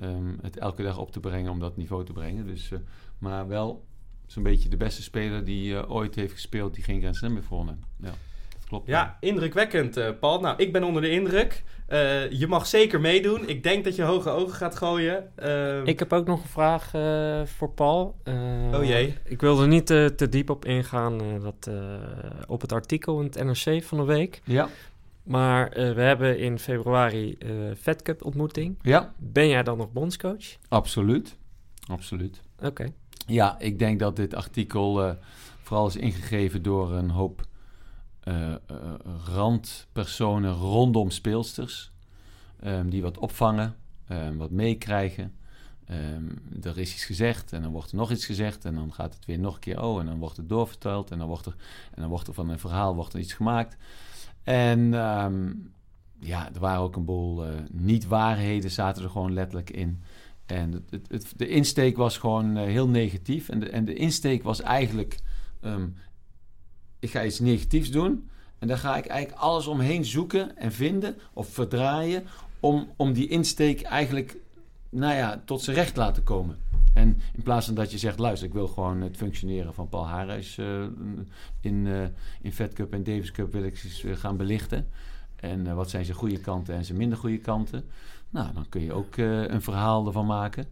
[0.08, 2.46] ehm, het elke dag op te brengen, om dat niveau te brengen.
[2.46, 2.78] Dus, eh,
[3.18, 3.84] maar wel
[4.26, 7.46] zo'n beetje de beste speler die eh, ooit heeft gespeeld die geen Grand Slam heeft
[7.46, 7.82] gewonnen.
[8.00, 8.06] Ja,
[8.56, 8.86] dat klopt.
[8.86, 10.40] Ja, indrukwekkend, eh, Paul.
[10.40, 11.64] Nou, ik ben onder de indruk.
[11.86, 13.48] Eh, je mag zeker meedoen.
[13.48, 15.30] Ik denk dat je hoge ogen gaat gooien.
[15.36, 18.16] Ehm, Ik heb ook nog een vraag eh, voor Paul.
[18.74, 19.14] Oh jee.
[19.24, 21.74] Ik wilde er niet eh, te diep op ingaan eh, dat, eh,
[22.46, 24.40] op het artikel in het NRC van de week.
[24.44, 24.68] Ja,
[25.26, 27.50] Maar eh, we hebben in februari eh
[27.80, 28.78] Fed Cup ontmoeting.
[28.82, 30.56] ja Ben jij dan nog bondscoach?
[30.68, 31.36] absoluut.
[31.86, 32.40] Absoluut.
[32.62, 32.86] Oké.
[33.26, 35.14] Ja, ik denk dat dit artikel eh,
[35.62, 37.44] vooral is ingegeven door een hoop
[39.24, 41.92] randpersonen rondom speelsters.
[42.60, 43.76] ehm, die wat opvangen,
[44.08, 45.34] ehm, wat meekrijgen.
[45.86, 46.24] Ehm,
[46.62, 49.24] er is iets gezegd en dan wordt er nog iets gezegd en dan gaat het
[49.24, 51.54] weer nog een keer oh en dan wordt het doorverteld en dan wordt er,
[51.94, 53.76] en dan wordt er van een verhaal wordt er iets gemaakt.
[54.46, 55.52] En ehm,
[56.20, 60.02] ja, er waren ook een boel eh, niet-waarheden zaten er gewoon letterlijk in.
[60.46, 63.48] En het, het, de insteek was gewoon eh, heel negatief.
[63.48, 65.18] En de, en de insteek was eigenlijk:
[65.60, 65.88] ehm,
[66.98, 68.28] ik ga iets negatiefs doen.
[68.58, 72.24] En daar ga ik eigenlijk alles omheen zoeken en vinden of verdraaien.
[72.60, 74.36] Om, om die insteek eigenlijk
[74.88, 76.56] nou ja, tot zijn recht laten komen.
[76.96, 80.06] En in plaats van dat je zegt: luister, ik wil gewoon het functioneren van Paul
[80.06, 80.82] Hareis eh,
[81.60, 82.04] in, eh
[82.40, 84.88] in Fed Cup en Davis Cup wil ik eens eh, gaan belichten.
[85.36, 87.84] En wat zijn zijn goede kanten en zijn minder goede kanten.
[88.30, 90.66] Nou, dan kun je ook een verhaal ervan maken.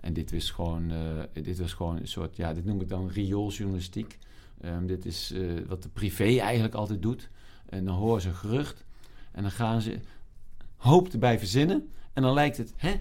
[0.00, 0.92] En dit was gewoon,
[1.32, 4.18] dit was gewoon een soort, ja, dit noem ik dan riooljournalistiek.
[4.60, 5.34] Ehm, dit is
[5.66, 7.30] wat de privé eigenlijk altijd doet.
[7.68, 8.84] En dan horen ze gerucht.
[9.32, 9.98] En dan gaan ze
[10.76, 11.90] hoop erbij verzinnen.
[12.12, 12.94] En dan lijkt het, hè,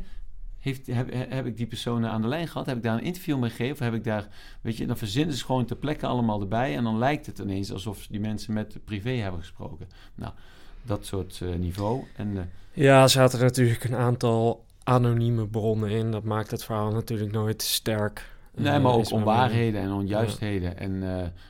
[0.59, 2.65] heeft, heb, heb ik die personen aan de lijn gehad?
[2.65, 3.73] Heb ik daar een interview mee gegeven?
[3.73, 4.27] Of heb ik daar,
[4.61, 6.75] weet je, dan verzinnen ze gewoon ter plekke allemaal erbij.
[6.75, 9.87] En dan lijkt het ineens alsof die mensen met privé hebben gesproken.
[10.15, 10.33] Nou,
[10.83, 12.03] dat soort eh, niveau.
[12.15, 12.43] En eh,
[12.85, 16.11] Ja, er zaten natuurlijk een aantal anonieme bronnen in.
[16.11, 18.37] Dat maakt het verhaal natuurlijk nooit sterk.
[18.55, 21.03] Nee, Eh, maar ook onwaarheden en onjuistheden en,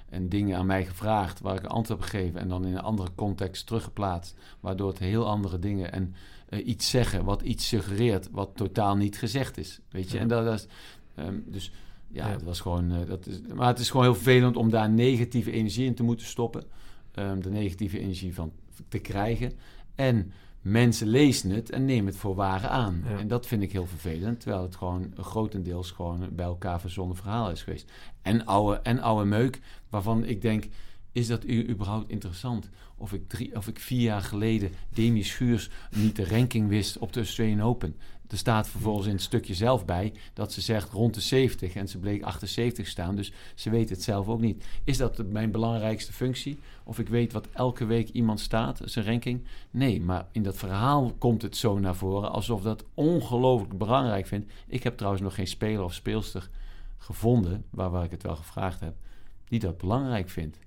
[0.09, 2.81] en dingen aan mij gevraagd waar ik een antwoord op gegeven en dan in een
[2.81, 6.15] andere context teruggeplaatst, waardoor het heel andere dingen en
[6.49, 10.15] eh, iets zeggen wat iets suggereert wat totaal niet gezegd is, weet je.
[10.15, 10.21] Ja.
[10.21, 10.67] En dat, dat is,
[11.15, 11.71] ehm, dus
[12.07, 12.31] ja, Ja.
[12.33, 15.51] het was gewoon, eh, dat is, maar het is gewoon heel vervelend om daar negatieve
[15.51, 16.63] energie in te moeten stoppen,
[17.11, 18.51] Ehm, de negatieve energie van
[18.87, 19.51] te krijgen
[19.95, 20.31] en
[20.61, 23.03] mensen lezen het en nemen het voor ware aan.
[23.09, 23.17] Ja.
[23.17, 27.51] En dat vind ik heel vervelend, terwijl het gewoon grotendeels gewoon bij elkaar verzonnen verhaal
[27.51, 27.91] is geweest.
[28.21, 30.67] En oude, en oude meuk, waarvan ik denk,
[31.11, 32.69] is dat u überhaupt interessant?
[32.97, 37.19] Of ik, of ik vier jaar geleden Demi Schuurs niet de ranking wist op de
[37.19, 37.95] Australian Open.
[38.29, 41.87] Er staat vervolgens in het stukje zelf bij dat ze zegt rond de 70 en
[41.87, 43.15] ze bleek 78 staan.
[43.15, 44.65] Dus ze weet het zelf ook niet.
[44.83, 46.59] Is dat mijn belangrijkste functie?
[46.83, 49.43] Of ik weet wat elke week iemand staat, zijn ranking?
[49.71, 54.51] Nee, maar in dat verhaal komt het zo naar voren alsof dat ongelooflijk belangrijk vindt.
[54.67, 56.49] Ik heb trouwens nog geen speler of speelster
[56.97, 58.95] gevonden, waar, waar ik het wel gevraagd heb,
[59.47, 60.57] die dat belangrijk vindt.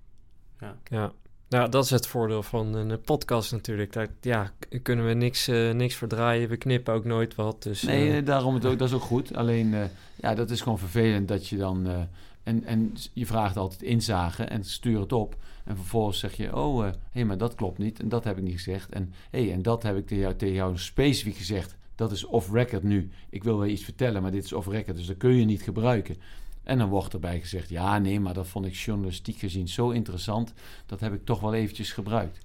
[0.90, 1.12] Ja.
[1.48, 3.92] Nou, dat is het voordeel van een eh, podcast natuurlijk.
[3.92, 4.50] Daar ja,
[4.82, 6.48] kunnen we niks, eh, niks verdraaien.
[6.48, 7.62] We knippen ook nooit wat.
[7.62, 9.34] Dus, Nee, eh, eh, daarom het ook, dat is ook goed.
[9.34, 9.84] Alleen, eh,
[10.16, 11.86] ja, dat is gewoon vervelend dat je dan...
[11.86, 12.00] eh,
[12.42, 15.36] en, en je vraagt altijd inzage en stuur het op.
[15.64, 18.00] En vervolgens zeg je, oh, hé, hey, maar dat klopt niet.
[18.00, 18.90] En dat heb ik niet gezegd.
[18.92, 21.76] En hé, hey, en dat heb ik tegen jou, tegen jou specifiek gezegd.
[21.94, 23.10] Dat is off-record nu.
[23.30, 24.96] Ik wil wel iets vertellen, maar dit is off-record.
[24.96, 26.16] Dus dat kun je niet gebruiken.
[26.62, 30.52] En dan wordt erbij gezegd, ja, nee, maar dat vond ik journalistiek gezien zo interessant.
[30.86, 32.38] Dat heb ik toch wel eventjes gebruikt.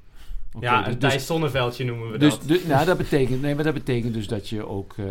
[0.59, 2.47] Ja, dus- een dus- Thijs Zonneveldje noemen we dus, dat.
[2.47, 5.05] dus- nou, dat betekent, nee, maar dat betekent dus dat je ook eh,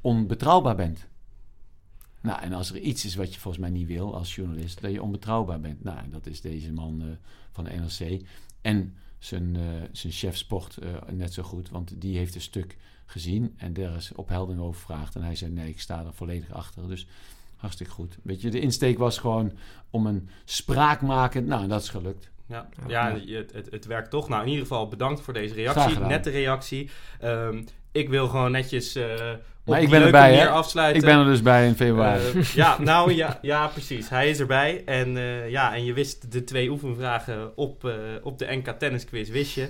[0.00, 1.06] onbetrouwbaar bent.
[2.20, 4.92] Nou, en als er iets is wat je volgens mij niet wil als journalist, dat
[4.92, 5.84] je onbetrouwbaar bent.
[5.84, 7.06] Nou, en dat is deze man eh,
[7.52, 8.22] van de NRC.
[8.60, 10.78] En zijn, eh, zijn chef sport
[11.10, 15.14] net zo goed, want die heeft een stuk gezien en daar is opheldering over gevraagd.
[15.14, 16.88] En hij zei, nee, ik sta er volledig achter.
[16.88, 17.06] Dus
[17.58, 18.16] hartstikke goed.
[18.22, 19.52] Weet je, de insteek was gewoon
[19.90, 21.46] om een spraakmakend...
[21.46, 22.30] Nou, dat is gelukt.
[22.46, 23.08] Ja, Ja.
[23.24, 24.28] ja het, het, het werkt toch.
[24.28, 25.98] Nou, in ieder geval bedankt voor deze reactie.
[25.98, 26.90] Nette reactie.
[27.20, 29.04] Ehm, ik wil gewoon netjes uh,
[29.68, 30.48] op Maar ik ben erbij, hè?
[30.48, 31.02] afsluiten.
[31.02, 32.22] Ik ben er dus bij in februari.
[32.34, 34.08] Eh, ja, nou ja, ja, precies.
[34.08, 34.82] Hij is erbij.
[34.84, 37.92] En, eh, ja, en je wist de twee oefenvragen op, eh,
[38.22, 39.68] op de NK Tennisquiz, wist je.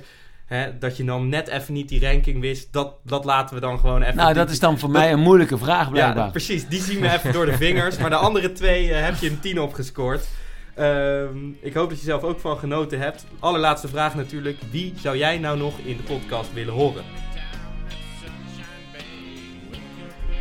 [0.49, 3.79] Hè, dat je dan net even niet die ranking wist, dat, dat laten we dan
[3.79, 4.17] gewoon even...
[4.17, 6.31] nou, dat is dan voor mij een moeilijke vraag Ja, blijkbaar.
[6.31, 6.69] precies.
[6.69, 7.97] Die zien we even door de vingers.
[7.99, 10.29] Maar de andere twee eh, heb je een 10 opgescoord.
[10.75, 13.27] Ehm, ik hoop dat je zelf ook van genoten hebt.
[13.39, 14.57] Allerlaatste vraag natuurlijk.
[14.71, 17.03] Wie zou jij nou nog in de podcast willen horen?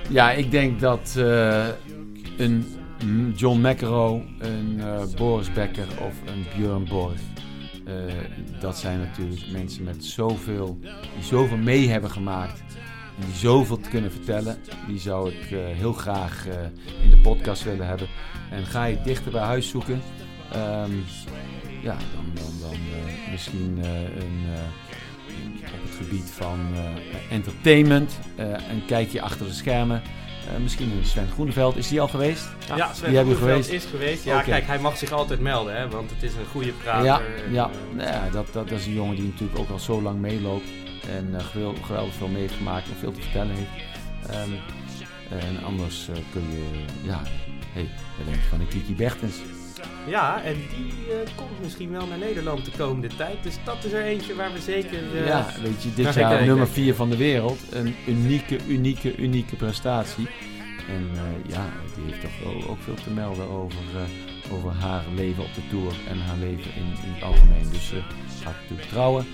[0.09, 1.65] Ja, ik denk dat eh,
[2.37, 2.77] een
[3.35, 7.13] John McEnroe, een eh, Boris Becker of een Björn Borg...
[7.87, 8.13] eh,
[8.59, 10.77] dat zijn natuurlijk mensen met zoveel,
[11.15, 12.59] die zoveel mee hebben gemaakt...
[13.19, 14.57] en die zoveel te kunnen vertellen.
[14.87, 16.55] Die zou ik eh, heel graag eh,
[17.03, 18.07] in de podcast willen hebben.
[18.51, 20.01] En ga je dichter bij huis zoeken...
[20.51, 20.91] ehm,
[21.81, 22.79] ja, dan, dan, dan
[23.31, 23.79] misschien
[24.17, 24.45] een...
[25.63, 26.59] op het gebied van
[27.29, 28.19] entertainment.
[28.35, 30.01] eh een kijkje achter de schermen.
[30.53, 31.77] Eh, misschien Sven Groeneveld.
[31.77, 32.47] Is die al geweest?
[32.75, 33.69] Ja, Sven die Groeneveld geweest?
[33.69, 34.23] is geweest.
[34.23, 37.05] Ja, kijk, hij mag zich altijd melden, hè, want het is een goede prater.
[37.05, 37.21] ja,
[37.51, 37.69] ja.
[37.97, 40.67] ja dat, dat, dat is een jongen die natuurlijk ook al zo lang meeloopt.
[41.09, 43.85] En eh, gewel- geweldig veel meegemaakt en veel te vertellen heeft.
[44.29, 44.51] Ehm,
[45.39, 47.21] en anders eh, kun je, ja,
[47.73, 49.35] hey, wat denk je van een Kiki Bertens?
[50.07, 53.43] Ja, en die eh, komt misschien wel naar Nederland de komende tijd.
[53.43, 55.15] Dus dat is er eentje waar we zeker...
[55.17, 57.59] eh, ja, weet je, dit jaar nummer 4 van de wereld.
[57.71, 60.27] Een unieke, unieke, unieke prestatie.
[60.89, 61.65] En eh, ja,
[61.95, 63.77] die heeft toch ook veel te melden over,
[64.51, 67.69] over haar leven op de Tour en haar leven in, in het algemeen.
[67.71, 68.01] Dus ze
[68.43, 69.25] gaat natuurlijk trouwen.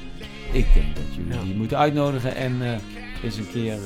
[0.52, 1.44] Ik denk dat jullie Ja.
[1.44, 2.82] die moeten uitnodigen en
[3.24, 3.78] eens een keer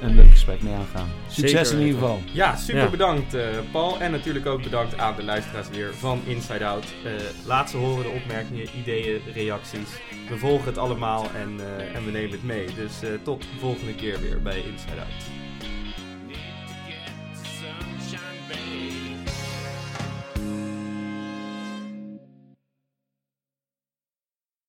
[0.00, 1.08] een leuk gesprek mee aangaan.
[1.28, 2.20] Succes Zeker in ieder geval.
[2.32, 2.88] Ja, super Ja.
[2.90, 3.42] bedankt eh,
[3.72, 4.00] Paul.
[4.00, 6.84] En natuurlijk ook bedankt aan de luisteraars weer van Inside Out.
[7.04, 7.12] Eh,
[7.46, 9.88] laat ze horen de opmerkingen, ideeën, reacties.
[10.28, 12.66] We volgen het allemaal en, eh, en we nemen het mee.
[12.74, 15.24] Dus eh, tot de volgende keer weer bij Inside Out.